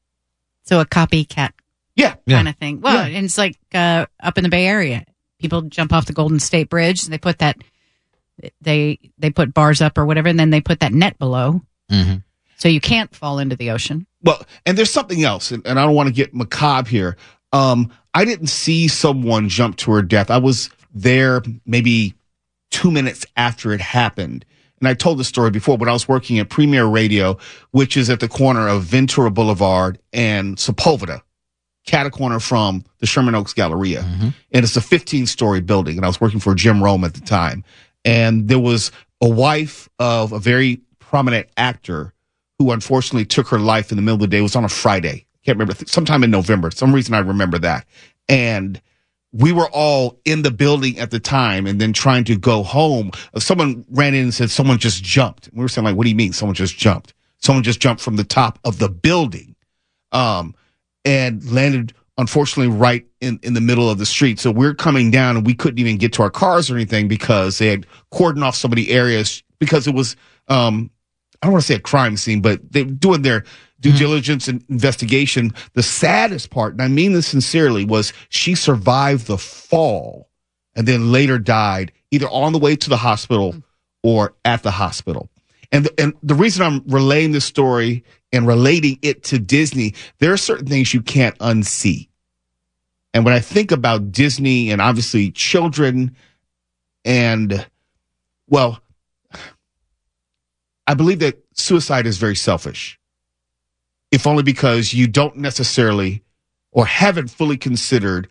So 0.64 0.80
a 0.80 0.86
copycat 0.86 1.52
yeah. 1.96 2.12
kind 2.12 2.22
yeah. 2.28 2.50
of 2.50 2.56
thing. 2.58 2.82
Well, 2.82 3.10
yeah. 3.10 3.18
and 3.18 3.26
it's 3.26 3.38
like 3.38 3.58
uh, 3.74 4.06
up 4.22 4.38
in 4.38 4.44
the 4.44 4.50
Bay 4.50 4.68
Area. 4.68 5.06
People 5.40 5.64
jump 5.64 5.92
off 5.92 6.06
the 6.06 6.14
Golden 6.14 6.40
State 6.40 6.70
Bridge 6.70 7.04
and 7.04 7.12
they 7.12 7.18
put 7.18 7.40
that 7.40 7.58
they 8.62 9.00
they 9.18 9.30
put 9.30 9.54
bars 9.54 9.82
up 9.82 9.98
or 9.98 10.06
whatever, 10.06 10.28
and 10.28 10.40
then 10.40 10.50
they 10.50 10.62
put 10.62 10.80
that 10.80 10.94
net 10.94 11.18
below, 11.20 11.62
mm-hmm. 11.92 12.18
so 12.58 12.68
you 12.68 12.82
can't 12.82 13.16
fall 13.16 13.40
into 13.40 13.56
the 13.56 13.72
ocean. 13.72 14.08
Well, 14.22 14.44
and 14.66 14.78
there's 14.78 14.92
something 14.92 15.24
else, 15.24 15.52
and, 15.52 15.66
and 15.66 15.80
I 15.80 15.86
don't 15.86 15.96
want 15.96 16.08
to 16.08 16.14
get 16.14 16.34
macabre 16.34 16.90
here. 16.90 17.18
Um, 17.52 17.92
I 18.14 18.26
didn't 18.26 18.48
see 18.48 18.88
someone 18.88 19.50
jump 19.50 19.78
to 19.78 19.92
her 19.92 20.02
death. 20.02 20.32
I 20.32 20.38
was 20.38 20.70
there 20.94 21.42
maybe 21.66 22.16
two 22.72 22.92
minutes 22.92 23.26
after 23.38 23.72
it 23.72 23.82
happened. 23.82 24.46
And 24.80 24.88
I 24.88 24.96
told 24.96 25.18
the 25.18 25.24
story 25.24 25.50
before, 25.50 25.78
but 25.78 25.88
I 25.88 25.94
was 25.94 26.08
working 26.08 26.40
at 26.40 26.50
Premiere 26.50 26.86
Radio, 26.86 27.38
which 27.72 27.96
is 27.96 28.10
at 28.10 28.20
the 28.20 28.28
corner 28.28 28.68
of 28.68 28.84
Ventura 28.84 29.32
Boulevard 29.32 29.98
and 30.12 30.58
Sepulveda, 30.58 31.22
cat 31.86 32.06
a 32.06 32.10
corner 32.10 32.40
from 32.40 32.84
the 33.00 33.06
Sherman 33.06 33.36
Oaks 33.36 33.54
Galleria. 33.54 34.02
Mm-hmm. 34.02 34.30
And 34.52 34.64
it's 34.66 34.76
a 34.76 34.82
15 34.82 35.26
story 35.26 35.62
building. 35.62 35.96
And 35.98 36.06
I 36.06 36.10
was 36.10 36.20
working 36.20 36.40
for 36.40 36.54
Jim 36.54 36.84
Rome 36.84 37.06
at 37.06 37.14
the 37.14 37.22
time 37.22 37.64
and 38.06 38.48
there 38.48 38.60
was 38.60 38.92
a 39.22 39.30
wife 39.30 39.90
of 40.00 40.32
a 40.32 40.40
very 40.40 40.82
prominent 41.00 41.48
actor 41.58 42.14
who 42.60 42.72
unfortunately 42.72 43.26
took 43.26 43.48
her 43.48 43.60
life 43.60 43.92
in 43.92 43.96
the 43.98 44.02
middle 44.02 44.16
of 44.16 44.22
the 44.22 44.28
day. 44.28 44.40
It 44.40 44.42
was 44.42 44.56
on 44.56 44.66
a 44.66 44.70
Friday. 44.70 45.26
Can't 45.46 45.58
remember. 45.58 45.76
Sometime 45.86 46.24
in 46.24 46.32
November. 46.32 46.72
Some 46.72 46.94
reason 46.94 47.14
I 47.14 47.20
remember 47.20 47.60
that. 47.60 47.86
And 48.30 48.82
we 49.32 49.52
were 49.52 49.70
all 49.70 50.20
in 50.26 50.44
the 50.44 50.52
building 50.52 51.00
at 51.00 51.12
the 51.12 51.20
time 51.20 51.66
and 51.66 51.82
then 51.82 51.92
trying 51.92 52.24
to 52.26 52.38
go 52.38 52.64
home. 52.64 53.12
Someone 53.38 53.84
ran 53.90 54.14
in 54.14 54.24
and 54.24 54.34
said, 54.34 54.52
someone 54.52 54.78
just 54.78 55.04
jumped. 55.04 55.50
We 55.54 55.62
were 55.62 55.68
saying 55.68 55.86
like, 55.86 55.96
what 55.96 56.04
do 56.04 56.10
you 56.10 56.16
mean? 56.16 56.34
Someone 56.34 56.56
just 56.56 56.78
jumped. 56.78 57.14
Someone 57.40 57.64
just 57.64 57.80
jumped 57.80 58.02
from 58.02 58.16
the 58.16 58.24
top 58.24 58.60
of 58.64 58.80
the 58.80 58.90
building. 58.90 59.56
Um, 60.12 60.56
and 61.06 61.52
landed 61.52 61.94
unfortunately 62.18 62.76
right 62.76 63.06
in, 63.22 63.40
in 63.44 63.54
the 63.54 63.62
middle 63.62 63.90
of 63.90 63.98
the 63.98 64.06
street. 64.06 64.40
So 64.40 64.52
we're 64.52 64.76
coming 64.76 65.12
down 65.12 65.38
and 65.38 65.46
we 65.46 65.54
couldn't 65.54 65.80
even 65.80 65.98
get 65.98 66.14
to 66.14 66.24
our 66.24 66.30
cars 66.30 66.70
or 66.70 66.76
anything 66.76 67.08
because 67.08 67.58
they 67.58 67.68
had 67.68 67.86
cordoned 68.12 68.44
off 68.44 68.56
so 68.56 68.68
many 68.68 68.90
areas 68.90 69.44
because 69.60 69.88
it 69.88 69.96
was, 69.96 70.16
um, 70.48 70.92
I 71.42 71.48
don't 71.48 71.54
want 71.54 71.64
to 71.64 71.68
say 71.68 71.76
a 71.76 71.80
crime 71.80 72.18
scene, 72.18 72.42
but 72.42 72.72
they 72.72 72.84
were 72.84 72.92
doing 72.92 73.22
their 73.24 73.44
due 73.80 73.90
mm-hmm. 73.90 73.98
diligence 73.98 74.48
and 74.48 74.64
investigation. 74.70 75.54
The 75.74 75.84
saddest 75.84 76.52
part, 76.52 76.74
and 76.74 76.82
I 76.82 76.88
mean 76.88 77.14
this 77.14 77.28
sincerely, 77.28 77.84
was 77.84 78.14
she 78.30 78.56
survived 78.56 79.28
the 79.28 79.38
fall 79.38 80.30
and 80.76 80.88
then 80.88 81.12
later 81.12 81.40
died 81.40 81.92
either 82.12 82.30
on 82.30 82.54
the 82.54 82.60
way 82.60 82.76
to 82.76 82.90
the 82.90 82.98
hospital 82.98 83.56
or 84.04 84.36
at 84.46 84.64
the 84.64 84.72
hospital. 84.72 85.30
And 85.72 85.86
the, 85.86 85.94
and 86.00 86.14
the 86.22 86.36
reason 86.36 86.64
I'm 86.64 86.84
relaying 86.88 87.32
this 87.32 87.46
story 87.46 88.04
and 88.34 88.48
relating 88.48 89.00
it 89.04 89.24
to 89.26 89.40
Disney, 89.40 89.94
there 90.18 90.34
are 90.34 90.38
certain 90.38 90.66
things 90.66 90.94
you 90.94 91.02
can't 91.02 91.38
unsee. 91.38 92.10
And 93.14 93.24
when 93.24 93.34
I 93.34 93.40
think 93.40 93.72
about 93.72 94.12
Disney 94.12 94.72
and 94.72 94.82
obviously 94.82 95.32
children 95.32 96.16
and 97.06 97.66
well, 98.50 98.82
I 100.88 100.96
believe 100.96 101.20
that 101.20 101.42
suicide 101.54 102.08
is 102.08 102.18
very 102.18 102.36
selfish. 102.36 103.00
If 104.12 104.28
only 104.28 104.44
because 104.44 104.94
you 104.94 105.08
don't 105.08 105.38
necessarily 105.38 106.24
or 106.72 106.86
haven't 106.86 107.30
fully 107.30 107.58
considered 107.58 108.28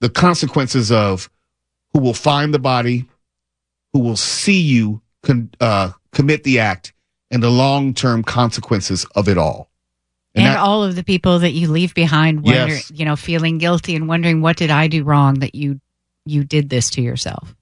the 0.00 0.08
consequences 0.08 0.92
of 0.92 1.30
who 1.92 2.00
will 2.00 2.14
find 2.14 2.52
the 2.52 2.58
body, 2.58 3.06
who 3.92 4.00
will 4.00 4.16
see 4.16 4.60
you 4.60 5.00
con- 5.22 5.50
uh, 5.60 5.92
commit 6.12 6.44
the 6.44 6.60
act 6.60 6.92
and 7.30 7.42
the 7.42 7.50
long 7.50 7.94
term 7.94 8.22
consequences 8.22 9.04
of 9.14 9.28
it 9.28 9.38
all. 9.38 9.70
And, 10.34 10.46
and 10.46 10.54
that, 10.54 10.60
all 10.60 10.84
of 10.84 10.94
the 10.94 11.04
people 11.04 11.38
that 11.40 11.52
you 11.52 11.68
leave 11.68 11.94
behind, 11.94 12.42
wonder, 12.42 12.74
yes. 12.74 12.90
you 12.94 13.04
know, 13.04 13.16
feeling 13.16 13.58
guilty 13.58 13.96
and 13.96 14.08
wondering 14.08 14.40
what 14.40 14.56
did 14.56 14.70
I 14.70 14.88
do 14.88 15.04
wrong 15.04 15.40
that 15.40 15.54
you 15.54 15.80
you 16.24 16.44
did 16.44 16.68
this 16.68 16.90
to 16.90 17.02
yourself. 17.02 17.54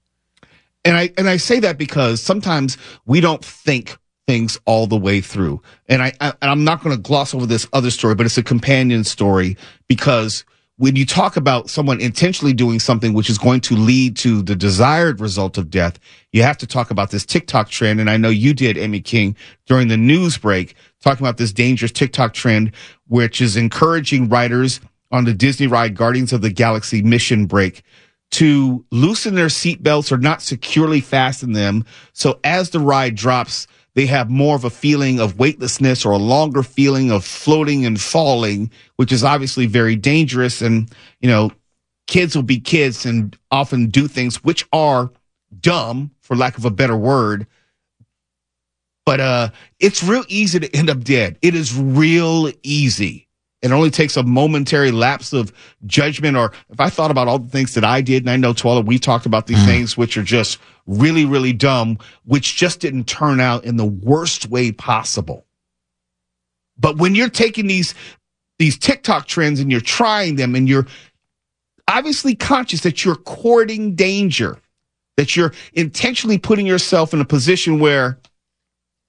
And 0.85 0.95
I 0.95 1.11
and 1.17 1.29
I 1.29 1.37
say 1.37 1.59
that 1.61 1.77
because 1.77 2.21
sometimes 2.21 2.77
we 3.05 3.21
don't 3.21 3.43
think 3.43 3.97
things 4.27 4.59
all 4.65 4.87
the 4.87 4.97
way 4.97 5.21
through. 5.21 5.61
And 5.87 6.01
I, 6.03 6.13
I 6.19 6.33
I'm 6.41 6.63
not 6.63 6.83
going 6.83 6.95
to 6.95 7.01
gloss 7.01 7.33
over 7.33 7.45
this 7.45 7.67
other 7.73 7.89
story, 7.89 8.15
but 8.15 8.25
it's 8.25 8.37
a 8.37 8.43
companion 8.43 9.03
story 9.03 9.57
because 9.87 10.45
when 10.77 10.95
you 10.95 11.05
talk 11.05 11.37
about 11.37 11.69
someone 11.69 11.99
intentionally 11.99 12.53
doing 12.53 12.79
something 12.79 13.13
which 13.13 13.29
is 13.29 13.39
going 13.39 13.61
to 13.61 13.75
lead 13.75 14.15
to 14.15 14.43
the 14.43 14.55
desired 14.55 15.19
result 15.19 15.57
of 15.57 15.71
death, 15.71 15.99
you 16.31 16.43
have 16.43 16.57
to 16.59 16.67
talk 16.67 16.91
about 16.91 17.09
this 17.09 17.25
TikTok 17.25 17.69
trend. 17.69 17.99
And 17.99 18.09
I 18.09 18.17
know 18.17 18.29
you 18.29 18.53
did, 18.53 18.77
Amy 18.77 19.01
King, 19.01 19.35
during 19.65 19.87
the 19.87 19.97
news 19.97 20.37
break, 20.37 20.75
talking 21.01 21.25
about 21.25 21.37
this 21.37 21.51
dangerous 21.51 21.91
TikTok 21.91 22.33
trend, 22.33 22.71
which 23.07 23.41
is 23.41 23.57
encouraging 23.57 24.29
writers 24.29 24.79
on 25.11 25.25
the 25.25 25.33
Disney 25.33 25.65
ride 25.65 25.95
Guardians 25.95 26.31
of 26.31 26.41
the 26.41 26.51
Galaxy 26.51 27.01
mission 27.01 27.47
break 27.47 27.81
to 28.29 28.85
loosen 28.91 29.33
their 29.33 29.47
seatbelts 29.47 30.11
or 30.11 30.17
not 30.17 30.41
securely 30.43 31.01
fasten 31.01 31.53
them. 31.53 31.85
So 32.13 32.39
as 32.43 32.69
the 32.69 32.79
ride 32.79 33.15
drops, 33.15 33.67
they 33.97 34.05
have 34.05 34.29
more 34.29 34.55
of 34.55 34.63
a 34.63 34.69
feeling 34.69 35.19
of 35.19 35.39
weightlessness 35.39 36.05
or 36.05 36.11
a 36.11 36.17
longer 36.17 36.61
feeling 36.61 37.09
of 37.09 37.25
floating 37.25 37.83
and 37.83 37.99
falling, 37.99 38.69
which 38.97 39.11
is 39.11 39.23
obviously 39.23 39.65
very 39.65 39.95
dangerous. 39.95 40.61
And, 40.61 40.93
you 41.19 41.27
know, 41.27 41.51
kids 42.05 42.35
will 42.35 42.43
be 42.43 42.59
kids 42.59 43.07
and 43.07 43.35
often 43.49 43.87
do 43.87 44.07
things 44.07 44.43
which 44.43 44.67
are 44.71 45.09
dumb, 45.59 46.11
for 46.21 46.35
lack 46.35 46.59
of 46.59 46.65
a 46.65 46.69
better 46.69 46.95
word. 46.95 47.47
But 49.03 49.19
uh, 49.19 49.49
it's 49.79 50.03
real 50.03 50.25
easy 50.27 50.59
to 50.59 50.75
end 50.75 50.91
up 50.91 51.03
dead. 51.03 51.39
It 51.41 51.55
is 51.55 51.75
real 51.75 52.51
easy. 52.61 53.26
It 53.71 53.75
only 53.75 53.91
takes 53.91 54.17
a 54.17 54.23
momentary 54.23 54.91
lapse 54.91 55.33
of 55.33 55.53
judgment. 55.85 56.37
Or 56.37 56.51
if 56.69 56.79
I 56.79 56.89
thought 56.89 57.11
about 57.11 57.27
all 57.27 57.39
the 57.39 57.49
things 57.49 57.73
that 57.75 57.83
I 57.83 58.01
did, 58.01 58.23
and 58.23 58.29
I 58.29 58.37
know 58.37 58.53
Twala, 58.53 58.81
we 58.81 58.99
talked 58.99 59.25
about 59.25 59.47
these 59.47 59.59
mm. 59.59 59.65
things 59.65 59.97
which 59.97 60.17
are 60.17 60.23
just 60.23 60.59
really, 60.85 61.25
really 61.25 61.53
dumb, 61.53 61.97
which 62.25 62.55
just 62.55 62.79
didn't 62.79 63.05
turn 63.05 63.39
out 63.39 63.65
in 63.65 63.77
the 63.77 63.85
worst 63.85 64.47
way 64.47 64.71
possible. 64.71 65.45
But 66.77 66.97
when 66.97 67.15
you're 67.15 67.29
taking 67.29 67.67
these, 67.67 67.95
these 68.59 68.77
TikTok 68.77 69.27
trends 69.27 69.59
and 69.59 69.71
you're 69.71 69.81
trying 69.81 70.35
them 70.35 70.55
and 70.55 70.69
you're 70.69 70.87
obviously 71.87 72.35
conscious 72.35 72.81
that 72.81 73.03
you're 73.03 73.15
courting 73.15 73.95
danger, 73.95 74.59
that 75.15 75.35
you're 75.35 75.53
intentionally 75.73 76.37
putting 76.37 76.67
yourself 76.67 77.13
in 77.13 77.21
a 77.21 77.25
position 77.25 77.79
where 77.79 78.19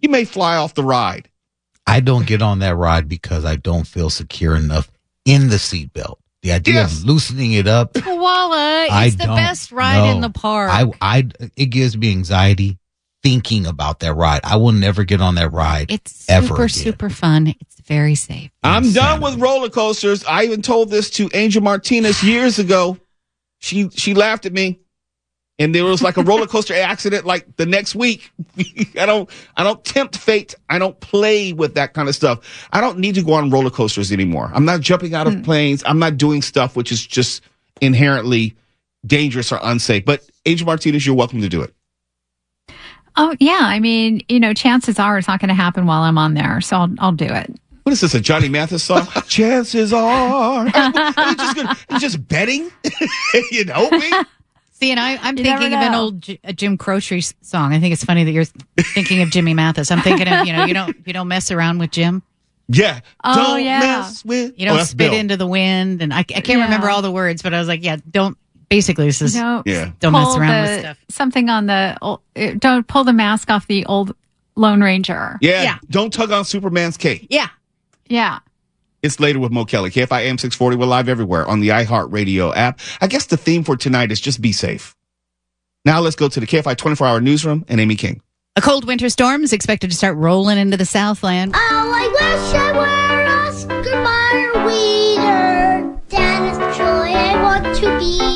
you 0.00 0.08
may 0.08 0.24
fly 0.24 0.56
off 0.56 0.74
the 0.74 0.84
ride. 0.84 1.28
I 1.88 2.00
don't 2.00 2.26
get 2.26 2.42
on 2.42 2.58
that 2.58 2.76
ride 2.76 3.08
because 3.08 3.44
I 3.44 3.56
don't 3.56 3.86
feel 3.86 4.10
secure 4.10 4.54
enough 4.54 4.90
in 5.24 5.48
the 5.48 5.56
seatbelt. 5.56 6.16
The 6.42 6.52
idea 6.52 6.74
yes. 6.74 6.98
of 6.98 7.04
loosening 7.06 7.52
it 7.52 7.66
up. 7.66 7.94
Koala, 7.94 8.86
it's 8.90 9.16
the 9.16 9.24
best 9.24 9.72
ride 9.72 9.98
know. 9.98 10.10
in 10.12 10.20
the 10.20 10.30
park. 10.30 10.70
I, 10.70 10.84
I, 11.00 11.28
it 11.56 11.66
gives 11.66 11.96
me 11.96 12.10
anxiety 12.12 12.78
thinking 13.22 13.66
about 13.66 14.00
that 14.00 14.14
ride. 14.14 14.40
I 14.44 14.56
will 14.56 14.72
never 14.72 15.04
get 15.04 15.20
on 15.22 15.36
that 15.36 15.52
ride. 15.52 15.90
It's 15.90 16.26
super, 16.26 16.68
super 16.68 17.10
fun. 17.10 17.54
It's 17.60 17.80
very 17.80 18.14
safe. 18.14 18.50
I'm 18.62 18.84
Insanity. 18.84 18.94
done 18.94 19.20
with 19.22 19.40
roller 19.40 19.70
coasters. 19.70 20.24
I 20.24 20.44
even 20.44 20.62
told 20.62 20.90
this 20.90 21.08
to 21.12 21.30
Angel 21.32 21.62
Martinez 21.62 22.22
years 22.22 22.58
ago. 22.58 22.98
She, 23.60 23.88
she 23.90 24.14
laughed 24.14 24.46
at 24.46 24.52
me 24.52 24.78
and 25.58 25.74
there 25.74 25.84
was 25.84 26.02
like 26.02 26.16
a 26.16 26.22
roller 26.22 26.46
coaster 26.46 26.74
accident 26.74 27.24
like 27.26 27.56
the 27.56 27.66
next 27.66 27.94
week. 27.94 28.30
I 28.98 29.06
don't, 29.06 29.28
I 29.56 29.64
don't 29.64 29.84
tempt 29.84 30.16
fate. 30.16 30.54
I 30.70 30.78
don't 30.78 30.98
play 31.00 31.52
with 31.52 31.74
that 31.74 31.94
kind 31.94 32.08
of 32.08 32.14
stuff. 32.14 32.68
I 32.72 32.80
don't 32.80 32.98
need 32.98 33.16
to 33.16 33.22
go 33.22 33.32
on 33.34 33.50
roller 33.50 33.70
coasters 33.70 34.12
anymore. 34.12 34.50
I'm 34.54 34.64
not 34.64 34.80
jumping 34.80 35.14
out 35.14 35.26
of 35.26 35.34
mm. 35.34 35.44
planes. 35.44 35.82
I'm 35.84 35.98
not 35.98 36.16
doing 36.16 36.42
stuff 36.42 36.76
which 36.76 36.92
is 36.92 37.04
just 37.04 37.42
inherently 37.80 38.56
dangerous 39.06 39.52
or 39.52 39.58
unsafe. 39.62 40.04
But 40.04 40.28
Angel 40.46 40.66
Martinez, 40.66 41.06
you're 41.06 41.16
welcome 41.16 41.40
to 41.40 41.48
do 41.48 41.62
it. 41.62 41.74
Oh 43.16 43.34
yeah, 43.40 43.62
I 43.62 43.80
mean, 43.80 44.22
you 44.28 44.38
know, 44.38 44.54
chances 44.54 45.00
are 45.00 45.18
it's 45.18 45.26
not 45.26 45.40
going 45.40 45.48
to 45.48 45.54
happen 45.54 45.86
while 45.86 46.02
I'm 46.02 46.18
on 46.18 46.34
there, 46.34 46.60
so 46.60 46.76
I'll, 46.76 46.94
I'll 47.00 47.12
do 47.12 47.24
it. 47.24 47.52
What 47.82 47.92
is 47.92 48.00
this? 48.00 48.14
A 48.14 48.20
Johnny 48.20 48.48
Mathis 48.48 48.84
song? 48.84 49.08
chances 49.28 49.92
are. 49.92 50.68
Are 50.74 51.30
you 51.30 51.36
just, 51.36 51.56
gonna, 51.56 51.76
you 51.90 51.98
just 51.98 52.28
betting? 52.28 52.70
you 53.50 53.64
know 53.64 53.90
me. 53.90 54.12
See, 54.80 54.92
and 54.92 55.00
I, 55.00 55.28
am 55.28 55.36
thinking 55.36 55.74
of 55.74 55.80
an 55.80 55.94
old 55.94 56.20
J- 56.20 56.38
Jim 56.54 56.78
Croce 56.78 57.20
song. 57.42 57.72
I 57.72 57.80
think 57.80 57.92
it's 57.92 58.04
funny 58.04 58.22
that 58.22 58.30
you're 58.30 58.44
thinking 58.44 59.22
of 59.22 59.30
Jimmy 59.30 59.52
Mathis. 59.52 59.90
I'm 59.90 60.02
thinking 60.02 60.28
of 60.28 60.46
you 60.46 60.52
know 60.52 60.66
you 60.66 60.74
don't 60.74 60.96
you 61.04 61.12
don't 61.12 61.26
mess 61.26 61.50
around 61.50 61.78
with 61.78 61.90
Jim. 61.90 62.22
Yeah. 62.68 63.00
Oh 63.24 63.34
don't 63.34 63.64
yeah. 63.64 63.80
Mess 63.80 64.24
with. 64.24 64.54
You 64.56 64.66
don't 64.66 64.78
oh, 64.78 64.84
spit 64.84 65.10
Bill. 65.10 65.14
into 65.14 65.36
the 65.36 65.48
wind, 65.48 66.00
and 66.00 66.14
I, 66.14 66.18
I 66.18 66.22
can't 66.22 66.46
yeah. 66.46 66.64
remember 66.64 66.88
all 66.90 67.02
the 67.02 67.10
words, 67.10 67.42
but 67.42 67.54
I 67.54 67.58
was 67.58 67.66
like, 67.66 67.82
yeah, 67.82 67.96
don't. 68.08 68.38
Basically, 68.68 69.06
this 69.06 69.22
is 69.22 69.34
don't, 69.34 69.66
yeah. 69.66 69.92
Don't 69.98 70.12
mess 70.12 70.36
around 70.36 70.66
the, 70.66 70.70
with 70.70 70.80
stuff. 70.80 70.98
Something 71.08 71.48
on 71.48 71.66
the 71.66 71.96
uh, 72.00 72.16
don't 72.58 72.86
pull 72.86 73.02
the 73.02 73.14
mask 73.14 73.50
off 73.50 73.66
the 73.66 73.84
old 73.86 74.14
Lone 74.54 74.82
Ranger. 74.82 75.38
Yeah. 75.40 75.62
yeah. 75.62 75.78
Don't 75.88 76.12
tug 76.12 76.30
on 76.30 76.44
Superman's 76.44 76.96
cape. 76.96 77.26
Yeah. 77.30 77.48
Yeah. 78.06 78.40
It's 79.02 79.20
later 79.20 79.38
with 79.38 79.52
Mo 79.52 79.64
Kelly. 79.64 79.90
KFI 79.90 80.22
AM 80.22 80.38
640. 80.38 80.76
We're 80.76 80.86
live 80.86 81.08
everywhere 81.08 81.46
on 81.46 81.60
the 81.60 81.68
iHeartRadio 81.68 82.56
app. 82.56 82.80
I 83.00 83.06
guess 83.06 83.26
the 83.26 83.36
theme 83.36 83.62
for 83.62 83.76
tonight 83.76 84.10
is 84.10 84.20
just 84.20 84.40
be 84.40 84.52
safe. 84.52 84.96
Now 85.84 86.00
let's 86.00 86.16
go 86.16 86.28
to 86.28 86.40
the 86.40 86.46
KFI 86.46 86.76
24 86.76 87.06
hour 87.06 87.20
newsroom 87.20 87.64
and 87.68 87.80
Amy 87.80 87.94
King. 87.96 88.20
A 88.56 88.60
cold 88.60 88.84
winter 88.86 89.08
storm 89.08 89.44
is 89.44 89.52
expected 89.52 89.90
to 89.90 89.96
start 89.96 90.16
rolling 90.16 90.58
into 90.58 90.76
the 90.76 90.84
Southland. 90.84 91.54
Oh, 91.54 91.58
I 91.60 92.08
wish 92.08 92.54
I 92.54 92.72
were 92.72 93.28
Oscar 93.46 94.02
Mayer 94.02 94.66
Wiener. 94.66 96.00
Dennis 96.08 96.76
Troy, 96.76 97.12
I 97.12 97.40
want 97.40 97.76
to 97.76 97.98
be. 98.00 98.27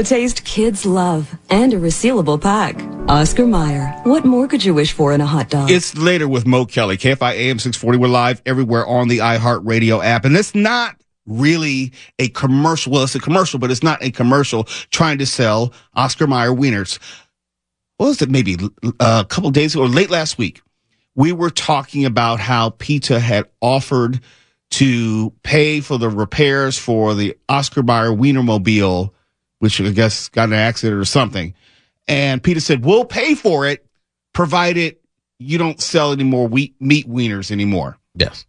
The 0.00 0.04
taste 0.04 0.46
kids 0.46 0.86
love 0.86 1.36
and 1.50 1.74
a 1.74 1.76
resealable 1.76 2.40
pack. 2.40 2.82
Oscar 3.06 3.46
Mayer, 3.46 3.88
what 4.04 4.24
more 4.24 4.48
could 4.48 4.64
you 4.64 4.72
wish 4.72 4.92
for 4.92 5.12
in 5.12 5.20
a 5.20 5.26
hot 5.26 5.50
dog? 5.50 5.70
It's 5.70 5.94
later 5.94 6.26
with 6.26 6.46
Mo 6.46 6.64
Kelly. 6.64 6.96
KFI 6.96 7.32
AM 7.34 7.58
640. 7.58 7.98
We're 7.98 8.08
live 8.08 8.40
everywhere 8.46 8.86
on 8.86 9.08
the 9.08 9.18
iHeartRadio 9.18 10.02
app. 10.02 10.24
And 10.24 10.34
it's 10.38 10.54
not 10.54 10.96
really 11.26 11.92
a 12.18 12.28
commercial. 12.28 12.92
Well, 12.92 13.02
it's 13.02 13.14
a 13.14 13.20
commercial, 13.20 13.58
but 13.58 13.70
it's 13.70 13.82
not 13.82 14.02
a 14.02 14.10
commercial 14.10 14.64
trying 14.90 15.18
to 15.18 15.26
sell 15.26 15.74
Oscar 15.92 16.26
Mayer 16.26 16.48
wieners. 16.48 16.98
What 17.98 18.06
was 18.06 18.22
it? 18.22 18.30
Maybe 18.30 18.56
uh, 18.82 19.22
a 19.22 19.28
couple 19.28 19.50
days 19.50 19.74
ago 19.74 19.84
or 19.84 19.88
late 19.88 20.08
last 20.08 20.38
week, 20.38 20.62
we 21.14 21.30
were 21.32 21.50
talking 21.50 22.06
about 22.06 22.40
how 22.40 22.70
PETA 22.70 23.20
had 23.20 23.50
offered 23.60 24.20
to 24.70 25.30
pay 25.42 25.82
for 25.82 25.98
the 25.98 26.08
repairs 26.08 26.78
for 26.78 27.14
the 27.14 27.36
Oscar 27.50 27.82
Mayer 27.82 28.08
Wienermobile 28.08 29.12
which 29.60 29.80
I 29.80 29.90
guess 29.90 30.28
got 30.28 30.48
an 30.48 30.54
accident 30.54 31.00
or 31.00 31.04
something. 31.04 31.54
And 32.08 32.42
PETA 32.42 32.60
said, 32.60 32.84
we'll 32.84 33.04
pay 33.04 33.34
for 33.34 33.66
it, 33.66 33.86
provided 34.32 34.96
you 35.38 35.56
don't 35.56 35.80
sell 35.80 36.12
any 36.12 36.24
more 36.24 36.48
wheat, 36.48 36.74
meat 36.80 37.08
wieners 37.08 37.50
anymore. 37.50 37.96
Yes. 38.14 38.44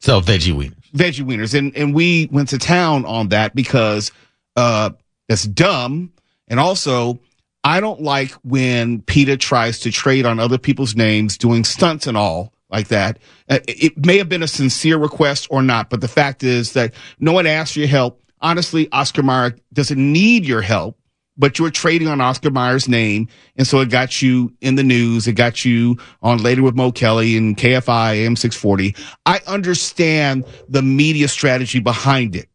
Sell 0.00 0.20
veggie 0.20 0.54
wieners. 0.54 0.90
Veggie 0.92 1.24
wieners. 1.24 1.56
And, 1.56 1.76
and 1.76 1.94
we 1.94 2.28
went 2.32 2.48
to 2.48 2.58
town 2.58 3.04
on 3.04 3.28
that 3.28 3.54
because, 3.54 4.10
uh, 4.56 4.90
that's 5.28 5.44
dumb. 5.44 6.12
And 6.48 6.60
also, 6.60 7.20
I 7.62 7.80
don't 7.80 8.02
like 8.02 8.32
when 8.42 9.00
PETA 9.02 9.38
tries 9.38 9.80
to 9.80 9.90
trade 9.90 10.26
on 10.26 10.38
other 10.38 10.58
people's 10.58 10.94
names, 10.94 11.38
doing 11.38 11.64
stunts 11.64 12.06
and 12.06 12.16
all 12.16 12.52
like 12.70 12.88
that. 12.88 13.18
Uh, 13.48 13.60
it 13.66 14.04
may 14.04 14.18
have 14.18 14.28
been 14.28 14.42
a 14.42 14.48
sincere 14.48 14.98
request 14.98 15.46
or 15.50 15.62
not, 15.62 15.88
but 15.88 16.00
the 16.00 16.08
fact 16.08 16.42
is 16.42 16.72
that 16.72 16.92
no 17.18 17.32
one 17.32 17.46
asked 17.46 17.74
for 17.74 17.78
your 17.78 17.88
help 17.88 18.20
honestly, 18.44 18.88
Oscar 18.92 19.24
Mayer 19.24 19.56
doesn't 19.72 19.98
need 19.98 20.44
your 20.44 20.60
help, 20.60 20.96
but 21.36 21.58
you're 21.58 21.70
trading 21.70 22.06
on 22.06 22.20
Oscar 22.20 22.50
Mayer's 22.50 22.88
name. 22.88 23.26
And 23.56 23.66
so 23.66 23.80
it 23.80 23.90
got 23.90 24.22
you 24.22 24.52
in 24.60 24.76
the 24.76 24.84
news. 24.84 25.26
It 25.26 25.32
got 25.32 25.64
you 25.64 25.98
on 26.22 26.38
later 26.38 26.62
with 26.62 26.76
Mo 26.76 26.92
Kelly 26.92 27.36
and 27.36 27.56
KFI 27.56 28.16
AM 28.16 28.36
640. 28.36 28.94
I 29.26 29.40
understand 29.48 30.44
the 30.68 30.82
media 30.82 31.26
strategy 31.26 31.80
behind 31.80 32.36
it. 32.36 32.48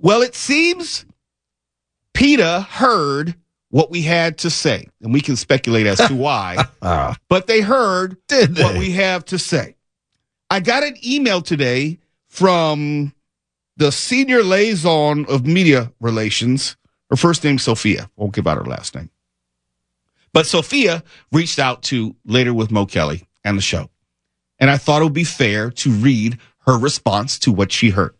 Well, 0.00 0.20
it 0.20 0.34
seems 0.34 1.06
PETA 2.12 2.62
heard 2.62 3.34
what 3.70 3.90
we 3.90 4.02
had 4.02 4.38
to 4.38 4.50
say, 4.50 4.88
and 5.02 5.12
we 5.12 5.20
can 5.20 5.36
speculate 5.36 5.86
as 5.86 5.98
to 5.98 6.14
why, 6.14 6.56
uh-huh. 6.82 7.14
but 7.28 7.46
they 7.46 7.60
heard 7.60 8.16
they? 8.28 8.46
what 8.46 8.76
we 8.76 8.90
have 8.92 9.24
to 9.26 9.38
say. 9.38 9.76
I 10.50 10.60
got 10.60 10.82
an 10.82 10.96
email 11.04 11.42
today 11.42 11.98
from 12.28 13.12
the 13.78 13.92
senior 13.92 14.42
liaison 14.42 15.24
of 15.26 15.46
media 15.46 15.92
relations. 16.00 16.76
Her 17.10 17.16
first 17.16 17.42
name 17.42 17.58
Sophia. 17.58 18.10
Won't 18.16 18.34
give 18.34 18.46
out 18.46 18.58
her 18.58 18.64
last 18.64 18.94
name. 18.94 19.08
But 20.34 20.46
Sophia 20.46 21.02
reached 21.32 21.58
out 21.58 21.82
to 21.84 22.14
later 22.26 22.52
with 22.52 22.70
Mo 22.70 22.84
Kelly 22.84 23.26
and 23.44 23.56
the 23.56 23.62
show. 23.62 23.88
And 24.58 24.68
I 24.68 24.76
thought 24.76 25.00
it 25.00 25.04
would 25.04 25.14
be 25.14 25.24
fair 25.24 25.70
to 25.70 25.90
read 25.90 26.38
her 26.66 26.76
response 26.76 27.38
to 27.40 27.52
what 27.52 27.72
she 27.72 27.90
heard. 27.90 28.14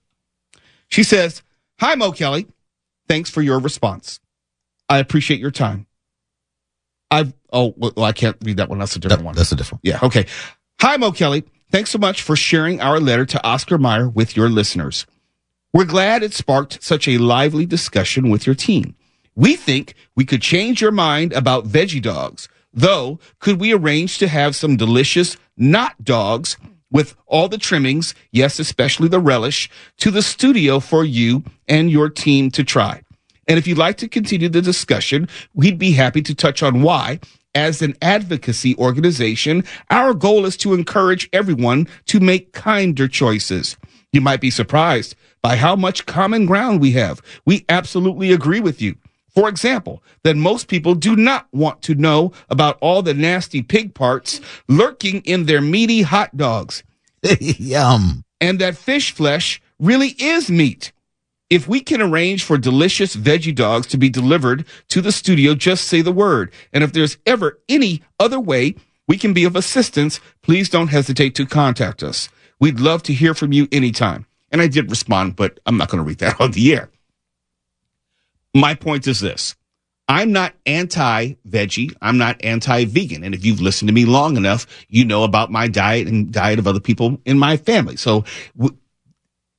She 0.88 1.02
says, 1.02 1.42
Hi, 1.80 1.94
Mo 1.96 2.12
Kelly. 2.12 2.46
Thanks 3.08 3.28
for 3.28 3.42
your 3.42 3.58
response. 3.58 4.20
I 4.88 4.98
appreciate 4.98 5.40
your 5.40 5.50
time. 5.50 5.86
I've, 7.10 7.34
oh, 7.52 7.74
well, 7.76 8.04
I 8.04 8.12
can't 8.12 8.36
read 8.42 8.58
that 8.58 8.68
one. 8.68 8.78
That's 8.78 8.96
a 8.96 8.98
different 8.98 9.22
that, 9.22 9.26
one. 9.26 9.34
That's 9.34 9.52
a 9.52 9.56
different 9.56 9.80
Yeah. 9.82 9.98
Okay. 10.02 10.26
Hi, 10.80 10.96
Mo 10.96 11.10
Kelly. 11.10 11.44
Thanks 11.70 11.90
so 11.90 11.98
much 11.98 12.22
for 12.22 12.36
sharing 12.36 12.80
our 12.80 13.00
letter 13.00 13.26
to 13.26 13.44
Oscar 13.46 13.76
Mayer 13.76 14.08
with 14.08 14.36
your 14.36 14.48
listeners. 14.48 15.04
We're 15.74 15.84
glad 15.84 16.22
it 16.22 16.32
sparked 16.32 16.82
such 16.82 17.06
a 17.06 17.18
lively 17.18 17.66
discussion 17.66 18.30
with 18.30 18.46
your 18.46 18.54
team. 18.54 18.94
We 19.34 19.54
think 19.54 19.94
we 20.16 20.24
could 20.24 20.40
change 20.40 20.80
your 20.80 20.92
mind 20.92 21.34
about 21.34 21.66
veggie 21.66 22.00
dogs, 22.00 22.48
though 22.72 23.20
could 23.38 23.60
we 23.60 23.74
arrange 23.74 24.16
to 24.18 24.28
have 24.28 24.56
some 24.56 24.78
delicious 24.78 25.36
not 25.58 26.02
dogs 26.02 26.56
with 26.90 27.14
all 27.26 27.50
the 27.50 27.58
trimmings, 27.58 28.14
yes, 28.32 28.58
especially 28.58 29.08
the 29.08 29.20
relish, 29.20 29.68
to 29.98 30.10
the 30.10 30.22
studio 30.22 30.80
for 30.80 31.04
you 31.04 31.44
and 31.68 31.90
your 31.90 32.08
team 32.08 32.50
to 32.52 32.64
try. 32.64 33.02
And 33.46 33.58
if 33.58 33.66
you'd 33.66 33.76
like 33.76 33.98
to 33.98 34.08
continue 34.08 34.48
the 34.48 34.62
discussion, 34.62 35.28
we'd 35.52 35.78
be 35.78 35.92
happy 35.92 36.22
to 36.22 36.34
touch 36.34 36.62
on 36.62 36.80
why, 36.80 37.20
as 37.54 37.82
an 37.82 37.94
advocacy 38.00 38.74
organization, 38.76 39.64
our 39.90 40.14
goal 40.14 40.46
is 40.46 40.56
to 40.58 40.72
encourage 40.72 41.28
everyone 41.34 41.88
to 42.06 42.20
make 42.20 42.52
kinder 42.52 43.06
choices. 43.06 43.76
You 44.12 44.22
might 44.22 44.40
be 44.40 44.50
surprised 44.50 45.14
by 45.42 45.56
how 45.56 45.76
much 45.76 46.06
common 46.06 46.46
ground 46.46 46.80
we 46.80 46.92
have. 46.92 47.20
We 47.44 47.64
absolutely 47.68 48.32
agree 48.32 48.60
with 48.60 48.82
you. 48.82 48.96
For 49.28 49.48
example, 49.48 50.02
that 50.24 50.36
most 50.36 50.68
people 50.68 50.94
do 50.94 51.14
not 51.14 51.46
want 51.52 51.82
to 51.82 51.94
know 51.94 52.32
about 52.48 52.78
all 52.80 53.02
the 53.02 53.14
nasty 53.14 53.62
pig 53.62 53.94
parts 53.94 54.40
lurking 54.68 55.20
in 55.20 55.46
their 55.46 55.60
meaty 55.60 56.02
hot 56.02 56.36
dogs. 56.36 56.82
Yum. 57.40 58.24
And 58.40 58.58
that 58.58 58.76
fish 58.76 59.12
flesh 59.12 59.60
really 59.78 60.08
is 60.18 60.50
meat. 60.50 60.92
If 61.50 61.66
we 61.66 61.80
can 61.80 62.02
arrange 62.02 62.44
for 62.44 62.58
delicious 62.58 63.16
veggie 63.16 63.54
dogs 63.54 63.86
to 63.88 63.96
be 63.96 64.10
delivered 64.10 64.66
to 64.88 65.00
the 65.00 65.12
studio, 65.12 65.54
just 65.54 65.86
say 65.86 66.02
the 66.02 66.12
word. 66.12 66.52
And 66.72 66.84
if 66.84 66.92
there's 66.92 67.16
ever 67.24 67.58
any 67.68 68.02
other 68.20 68.38
way 68.38 68.74
we 69.06 69.16
can 69.16 69.32
be 69.32 69.44
of 69.44 69.56
assistance, 69.56 70.20
please 70.42 70.68
don't 70.68 70.88
hesitate 70.88 71.34
to 71.36 71.46
contact 71.46 72.02
us. 72.02 72.28
We'd 72.60 72.80
love 72.80 73.02
to 73.04 73.14
hear 73.14 73.34
from 73.34 73.52
you 73.52 73.66
anytime. 73.72 74.26
And 74.50 74.60
I 74.62 74.66
did 74.66 74.90
respond, 74.90 75.36
but 75.36 75.60
I'm 75.66 75.76
not 75.76 75.88
going 75.88 76.02
to 76.02 76.08
read 76.08 76.18
that 76.18 76.40
on 76.40 76.52
the 76.52 76.74
air. 76.74 76.90
My 78.54 78.74
point 78.74 79.06
is 79.06 79.20
this. 79.20 79.54
I'm 80.08 80.32
not 80.32 80.54
anti 80.64 81.34
veggie. 81.46 81.94
I'm 82.00 82.16
not 82.16 82.42
anti 82.42 82.86
vegan. 82.86 83.24
And 83.24 83.34
if 83.34 83.44
you've 83.44 83.60
listened 83.60 83.88
to 83.88 83.94
me 83.94 84.06
long 84.06 84.36
enough, 84.38 84.66
you 84.88 85.04
know 85.04 85.22
about 85.22 85.50
my 85.50 85.68
diet 85.68 86.08
and 86.08 86.32
diet 86.32 86.58
of 86.58 86.66
other 86.66 86.80
people 86.80 87.20
in 87.26 87.38
my 87.38 87.58
family. 87.58 87.96
So 87.96 88.24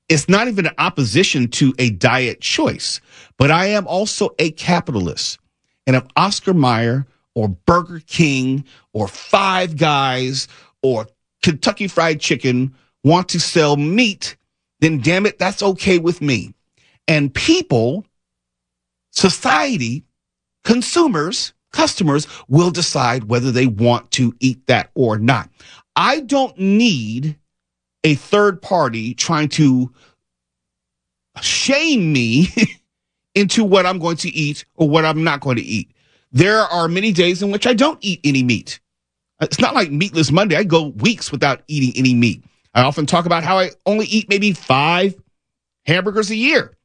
it's 0.09 0.27
not 0.27 0.47
even 0.47 0.65
an 0.65 0.73
opposition 0.79 1.49
to 1.49 1.73
a 1.77 1.91
diet 1.91 2.41
choice, 2.41 2.99
but 3.37 3.51
I 3.51 3.67
am 3.67 3.85
also 3.85 4.31
a 4.39 4.49
capitalist. 4.51 5.37
And 5.85 5.95
if 5.95 6.03
Oscar 6.15 6.55
Mayer 6.55 7.05
or 7.35 7.49
Burger 7.49 8.01
King 8.07 8.65
or 8.91 9.07
Five 9.07 9.77
Guys 9.77 10.47
or 10.81 11.07
Kentucky 11.43 11.87
Fried 11.87 12.19
Chicken 12.19 12.73
want 13.03 13.29
to 13.29 13.39
sell 13.39 13.77
meat, 13.77 14.35
then 14.79 14.99
damn 14.99 15.25
it, 15.25 15.39
that's 15.39 15.61
okay 15.61 15.97
with 15.97 16.21
me. 16.21 16.53
And 17.07 17.33
people, 17.33 18.05
society, 19.11 20.03
consumers, 20.63 21.53
customers 21.71 22.27
will 22.47 22.71
decide 22.71 23.25
whether 23.25 23.51
they 23.51 23.67
want 23.67 24.11
to 24.11 24.33
eat 24.39 24.65
that 24.67 24.91
or 24.95 25.17
not. 25.17 25.49
I 25.95 26.21
don't 26.21 26.57
need 26.57 27.37
a 28.03 28.15
third 28.15 28.61
party 28.61 29.13
trying 29.13 29.49
to 29.49 29.91
shame 31.41 32.13
me 32.13 32.47
into 33.35 33.63
what 33.63 33.85
I'm 33.85 33.99
going 33.99 34.17
to 34.17 34.29
eat 34.29 34.65
or 34.75 34.89
what 34.89 35.05
I'm 35.05 35.23
not 35.23 35.41
going 35.41 35.57
to 35.57 35.63
eat. 35.63 35.91
There 36.31 36.59
are 36.59 36.87
many 36.87 37.11
days 37.11 37.41
in 37.41 37.51
which 37.51 37.67
I 37.67 37.73
don't 37.73 37.97
eat 38.01 38.19
any 38.23 38.43
meat. 38.43 38.79
It's 39.41 39.59
not 39.59 39.73
like 39.73 39.91
meatless 39.91 40.31
Monday. 40.31 40.55
I 40.55 40.63
go 40.63 40.89
weeks 40.89 41.31
without 41.31 41.63
eating 41.67 41.93
any 41.95 42.13
meat. 42.13 42.43
I 42.73 42.81
often 42.81 43.05
talk 43.05 43.25
about 43.25 43.43
how 43.43 43.57
I 43.57 43.71
only 43.85 44.05
eat 44.05 44.29
maybe 44.29 44.53
five 44.53 45.15
hamburgers 45.85 46.29
a 46.29 46.35
year 46.35 46.77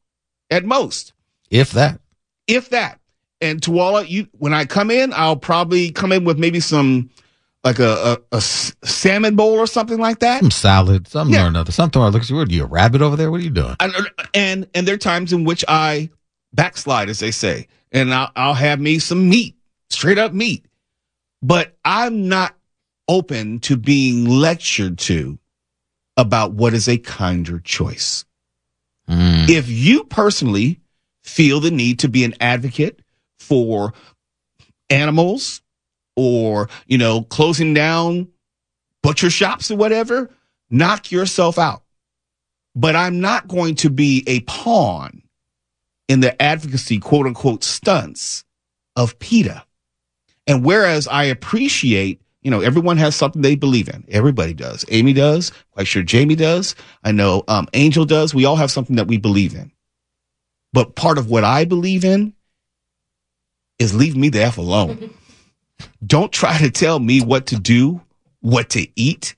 at 0.51 0.64
most. 0.64 1.12
If 1.51 1.73
that. 1.73 2.01
If 2.47 2.70
that. 2.70 3.01
And 3.40 3.61
Tuwala, 3.61 4.09
you 4.09 4.29
when 4.33 4.55
I 4.55 4.64
come 4.64 4.90
in, 4.90 5.12
I'll 5.12 5.37
probably 5.37 5.90
come 5.90 6.12
in 6.12 6.25
with 6.25 6.38
maybe 6.38 6.61
some 6.61 7.11
like 7.62 7.79
a, 7.79 8.18
a, 8.33 8.37
a 8.37 8.40
salmon 8.40 9.37
bowl 9.37 9.59
or 9.59 9.66
something 9.66 9.99
like 9.99 10.20
that. 10.20 10.40
Some 10.40 10.51
salad, 10.51 11.09
something 11.09 11.35
yeah. 11.35 11.44
or 11.44 11.49
another. 11.49 11.73
Something 11.73 12.01
or 12.01 12.11
looks 12.11 12.31
weird. 12.31 12.53
You 12.53 12.64
a 12.64 12.66
rabbit 12.66 13.03
over 13.03 13.16
there? 13.16 13.31
What 13.31 13.40
are 13.40 13.44
you 13.44 13.51
doing? 13.51 13.77
And 13.81 13.94
and, 14.35 14.68
and 14.75 14.87
there 14.87 14.94
are 14.94 14.99
times 14.99 15.33
in 15.33 15.44
which 15.44 15.64
I 15.66 16.11
backslide, 16.53 17.09
as 17.09 17.18
they 17.18 17.31
say, 17.31 17.68
and 17.90 18.14
I'll, 18.14 18.31
I'll 18.37 18.55
have 18.55 18.81
me 18.81 18.99
some 18.99 19.29
meat, 19.29 19.57
straight 19.90 20.18
up 20.18 20.33
meat. 20.33 20.64
But 21.42 21.77
I'm 21.85 22.29
not 22.29 22.55
open 23.09 23.61
to 23.61 23.77
being 23.77 24.27
lectured 24.27 24.99
to 24.99 25.38
about 26.16 26.53
what 26.53 26.74
is 26.74 26.88
a 26.88 26.98
kinder 26.98 27.59
choice. 27.61 28.24
Mm. 29.09 29.48
If 29.48 29.68
you 29.68 30.05
personally 30.05 30.81
feel 31.22 31.61
the 31.61 31.70
need 31.70 32.00
to 32.00 32.09
be 32.09 32.24
an 32.24 32.35
advocate 32.40 33.00
for 33.38 33.92
animals 34.90 35.62
or, 36.16 36.68
you 36.87 36.98
know, 36.98 37.22
closing 37.22 37.74
down 37.74 38.29
butcher 39.03 39.31
shops 39.31 39.70
or 39.70 39.77
whatever, 39.77 40.31
knock 40.70 41.11
yourself 41.11 41.59
out. 41.59 41.83
But 42.74 42.96
I'm 42.96 43.20
not 43.20 43.48
going 43.48 43.77
to 43.77 43.90
be 43.90 44.24
a 44.27 44.40
pawn 44.40 45.22
in 46.09 46.20
the 46.20 46.40
advocacy, 46.40 46.98
quote 46.98 47.27
unquote, 47.27 47.64
stunts 47.64 48.44
of 48.96 49.18
PETA. 49.18 49.64
And 50.46 50.64
whereas 50.64 51.09
I 51.09 51.24
appreciate, 51.24 52.20
you 52.44 52.50
know, 52.50 52.61
everyone 52.61 52.98
has 52.98 53.16
something 53.16 53.40
they 53.40 53.57
believe 53.57 53.88
in. 53.88 54.04
Everybody 54.09 54.52
does. 54.52 54.85
Amy 54.90 55.14
does. 55.14 55.50
Quite 55.72 55.87
sure 55.87 56.02
Jamie 56.02 56.37
does. 56.37 56.74
I 57.02 57.11
know 57.11 57.42
um, 57.48 57.66
Angel 57.72 58.04
does. 58.04 58.35
We 58.35 58.44
all 58.44 58.57
have 58.57 58.70
something 58.70 58.96
that 58.96 59.09
we 59.09 59.16
believe 59.16 59.54
in. 59.54 59.72
But 60.72 60.94
part 60.94 61.16
of 61.16 61.30
what 61.30 61.42
I 61.42 61.64
believe 61.64 62.04
in 62.04 62.35
is 63.78 63.94
leave 63.94 64.14
me 64.14 64.28
the 64.28 64.42
F 64.42 64.59
alone. 64.59 65.11
don't 66.07 66.33
try 66.33 66.59
to 66.59 66.70
tell 66.70 66.98
me 66.98 67.22
what 67.22 67.46
to 67.46 67.57
do, 67.57 68.00
what 68.40 68.70
to 68.70 68.87
eat, 68.94 69.35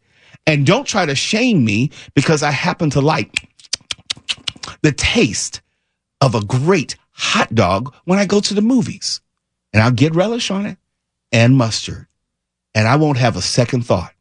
and 0.46 0.66
don't 0.66 0.86
try 0.86 1.06
to 1.06 1.14
shame 1.14 1.64
me 1.64 1.90
because 2.14 2.42
I 2.42 2.50
happen 2.50 2.90
to 2.90 3.00
like 3.00 3.48
the 4.82 4.92
taste 4.92 5.60
of 6.20 6.34
a 6.34 6.44
great 6.44 6.96
hot 7.12 7.54
dog 7.54 7.94
when 8.04 8.18
I 8.18 8.26
go 8.26 8.40
to 8.40 8.54
the 8.54 8.62
movies. 8.62 9.20
And 9.72 9.82
I'll 9.82 9.92
get 9.92 10.14
relish 10.14 10.50
on 10.50 10.66
it 10.66 10.78
and 11.32 11.56
mustard. 11.56 12.06
And 12.76 12.86
I 12.86 12.94
won't 12.94 13.18
have 13.18 13.36
a 13.36 13.42
second 13.42 13.86
thought. 13.86 14.12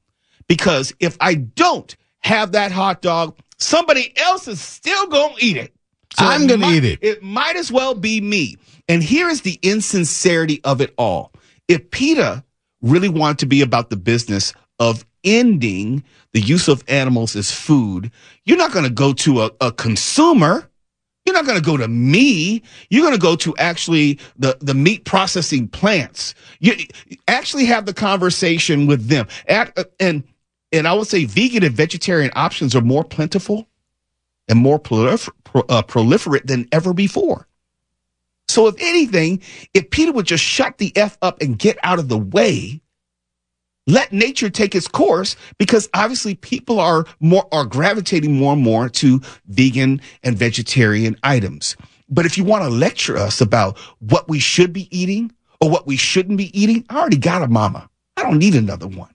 Because 0.47 0.93
if 0.99 1.17
I 1.19 1.35
don't 1.35 1.95
have 2.21 2.53
that 2.53 2.71
hot 2.71 3.01
dog, 3.01 3.37
somebody 3.59 4.13
else 4.17 4.47
is 4.47 4.61
still 4.61 5.07
going 5.07 5.35
to 5.35 5.45
eat 5.45 5.57
it. 5.57 5.75
So 6.17 6.25
I'm 6.25 6.47
going 6.47 6.61
to 6.61 6.67
eat 6.67 6.85
it. 6.85 6.99
It 7.01 7.21
might 7.21 7.57
as 7.57 7.71
well 7.71 7.93
be 7.93 8.21
me. 8.21 8.55
And 8.87 9.03
here 9.03 9.27
is 9.27 9.41
the 9.41 9.59
insincerity 9.61 10.61
of 10.63 10.79
it 10.79 10.93
all. 10.97 11.33
If 11.67 11.91
PETA 11.91 12.43
really 12.81 13.09
wanted 13.09 13.39
to 13.39 13.45
be 13.45 13.61
about 13.61 13.89
the 13.89 13.97
business 13.97 14.53
of 14.79 15.05
ending 15.23 16.03
the 16.33 16.39
use 16.39 16.67
of 16.67 16.83
animals 16.87 17.35
as 17.35 17.51
food, 17.51 18.11
you're 18.45 18.57
not 18.57 18.71
going 18.71 18.85
to 18.85 18.91
go 18.91 19.11
to 19.13 19.41
a, 19.41 19.51
a 19.59 19.71
consumer. 19.71 20.69
You're 21.25 21.33
not 21.33 21.45
going 21.45 21.57
to 21.57 21.65
go 21.65 21.75
to 21.75 21.87
me. 21.87 22.61
You're 22.89 23.01
going 23.01 23.15
to 23.15 23.19
go 23.19 23.35
to 23.37 23.55
actually 23.57 24.19
the, 24.37 24.57
the 24.61 24.75
meat 24.75 25.05
processing 25.05 25.67
plants. 25.67 26.35
You 26.59 26.75
actually 27.27 27.65
have 27.65 27.85
the 27.85 27.93
conversation 27.93 28.85
with 28.85 29.07
them. 29.07 29.27
And, 29.47 30.23
and 30.71 30.87
I 30.87 30.93
would 30.93 31.07
say 31.07 31.25
vegan 31.25 31.63
and 31.63 31.75
vegetarian 31.75 32.31
options 32.35 32.75
are 32.75 32.81
more 32.81 33.03
plentiful 33.03 33.67
and 34.47 34.59
more 34.59 34.79
prolifer- 34.79 35.31
uh, 35.55 35.81
proliferate 35.83 36.45
than 36.45 36.67
ever 36.71 36.93
before. 36.93 37.47
So 38.47 38.67
if 38.67 38.75
anything, 38.79 39.41
if 39.73 39.89
PETA 39.89 40.11
would 40.11 40.27
just 40.27 40.43
shut 40.43 40.77
the 40.77 40.95
F 40.95 41.17
up 41.23 41.41
and 41.41 41.57
get 41.57 41.77
out 41.81 41.97
of 41.97 42.07
the 42.07 42.17
way, 42.19 42.81
let 43.87 44.11
nature 44.11 44.49
take 44.49 44.75
its 44.75 44.87
course 44.87 45.35
because 45.57 45.89
obviously 45.93 46.35
people 46.35 46.79
are 46.79 47.05
more, 47.19 47.47
are 47.51 47.65
gravitating 47.65 48.33
more 48.33 48.53
and 48.53 48.61
more 48.61 48.89
to 48.89 49.21
vegan 49.47 50.01
and 50.23 50.37
vegetarian 50.37 51.17
items. 51.23 51.75
But 52.09 52.25
if 52.25 52.37
you 52.37 52.43
want 52.43 52.63
to 52.63 52.69
lecture 52.69 53.17
us 53.17 53.41
about 53.41 53.77
what 53.99 54.27
we 54.27 54.39
should 54.39 54.73
be 54.73 54.87
eating 54.95 55.31
or 55.61 55.69
what 55.69 55.87
we 55.87 55.97
shouldn't 55.97 56.37
be 56.37 56.57
eating, 56.59 56.85
I 56.89 56.99
already 56.99 57.17
got 57.17 57.41
a 57.41 57.47
mama. 57.47 57.89
I 58.17 58.23
don't 58.23 58.39
need 58.39 58.55
another 58.55 58.87
one. 58.87 59.13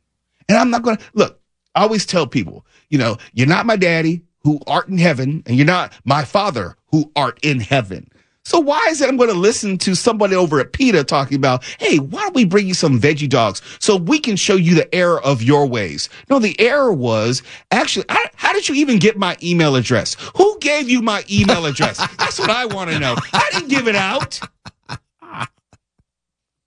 And 0.49 0.59
I'm 0.59 0.71
not 0.71 0.83
going 0.83 0.97
to 0.97 1.05
look. 1.15 1.41
I 1.75 1.83
always 1.83 2.05
tell 2.05 2.27
people, 2.27 2.67
you 2.89 2.99
know, 2.99 3.17
you're 3.33 3.47
not 3.47 3.67
my 3.67 3.77
daddy 3.77 4.23
who 4.43 4.59
art 4.67 4.89
in 4.89 4.99
heaven 4.99 5.43
and 5.47 5.57
you're 5.57 5.67
not 5.67 5.93
my 6.05 6.25
father 6.25 6.77
who 6.91 7.11
art 7.15 7.39
in 7.43 7.61
heaven. 7.61 8.10
So 8.45 8.59
why 8.59 8.87
is 8.89 9.01
it 9.01 9.09
I'm 9.09 9.17
going 9.17 9.31
to 9.31 9.37
listen 9.37 9.79
to 9.79 9.95
somebody 9.95 10.35
over 10.35 10.61
at 10.61 10.73
PETA 10.73 11.05
talking 11.05 11.37
about, 11.37 11.63
hey, 11.79 11.99
why 11.99 12.23
don't 12.23 12.35
we 12.35 12.45
bring 12.45 12.67
you 12.67 12.75
some 12.75 12.99
veggie 12.99 13.29
dogs 13.29 13.61
so 13.79 13.97
we 13.97 14.19
can 14.19 14.37
show 14.37 14.57
you 14.57 14.75
the 14.75 14.93
error 14.95 15.21
of 15.23 15.43
your 15.43 15.67
ways? 15.67 16.09
No, 16.29 16.39
the 16.39 16.59
error 16.59 16.93
was 16.93 17.43
actually, 17.71 18.07
I, 18.09 18.27
how 18.37 18.53
did 18.53 18.69
you 18.69 18.75
even 18.77 18.99
get 18.99 19.19
my 19.19 19.37
email 19.43 19.77
address? 19.77 20.17
Who 20.37 20.59
gave 20.61 20.89
you 20.89 21.03
my 21.03 21.25
email 21.31 21.67
address? 21.67 21.99
That's 22.19 22.39
what 22.39 22.51
I 22.51 22.67
want 22.67 22.91
to 22.91 22.99
know. 22.99 23.15
I 23.33 23.49
didn't 23.53 23.69
give 23.69 23.87
it 23.89 23.97
out. 23.97 24.41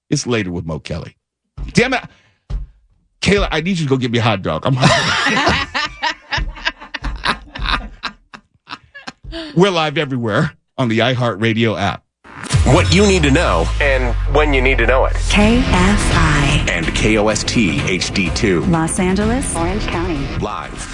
It's 0.10 0.28
later 0.28 0.52
with 0.52 0.66
Mo 0.66 0.80
Kelly. 0.80 1.18
Damn 1.72 1.96
it. 1.96 2.04
Kayla, 3.22 3.48
I 3.52 3.62
need 3.62 3.80
you 3.80 3.86
to 3.86 3.90
go 3.90 3.98
get 3.98 4.12
me 4.12 4.20
a 4.20 4.22
hot 4.22 4.44
dog. 4.44 4.66
I'm 4.66 4.76
hungry. 4.78 5.70
We're 9.56 9.72
live 9.72 9.98
everywhere 9.98 10.56
on 10.78 10.88
the 10.90 11.00
iHeartRadio 11.00 11.80
app. 11.80 12.04
What 12.66 12.94
you 12.94 13.06
need 13.06 13.24
to 13.24 13.32
know 13.32 13.66
and 13.82 14.16
when 14.36 14.54
you 14.54 14.62
need 14.62 14.78
to 14.78 14.88
know 14.88 15.06
it. 15.06 15.14
KFI 15.14 16.70
and 16.70 16.86
KOST 16.86 17.80
HD2. 17.80 18.70
Los 18.72 19.00
Angeles, 19.00 19.56
Orange 19.56 19.86
County. 19.88 20.26
Live 20.40 20.93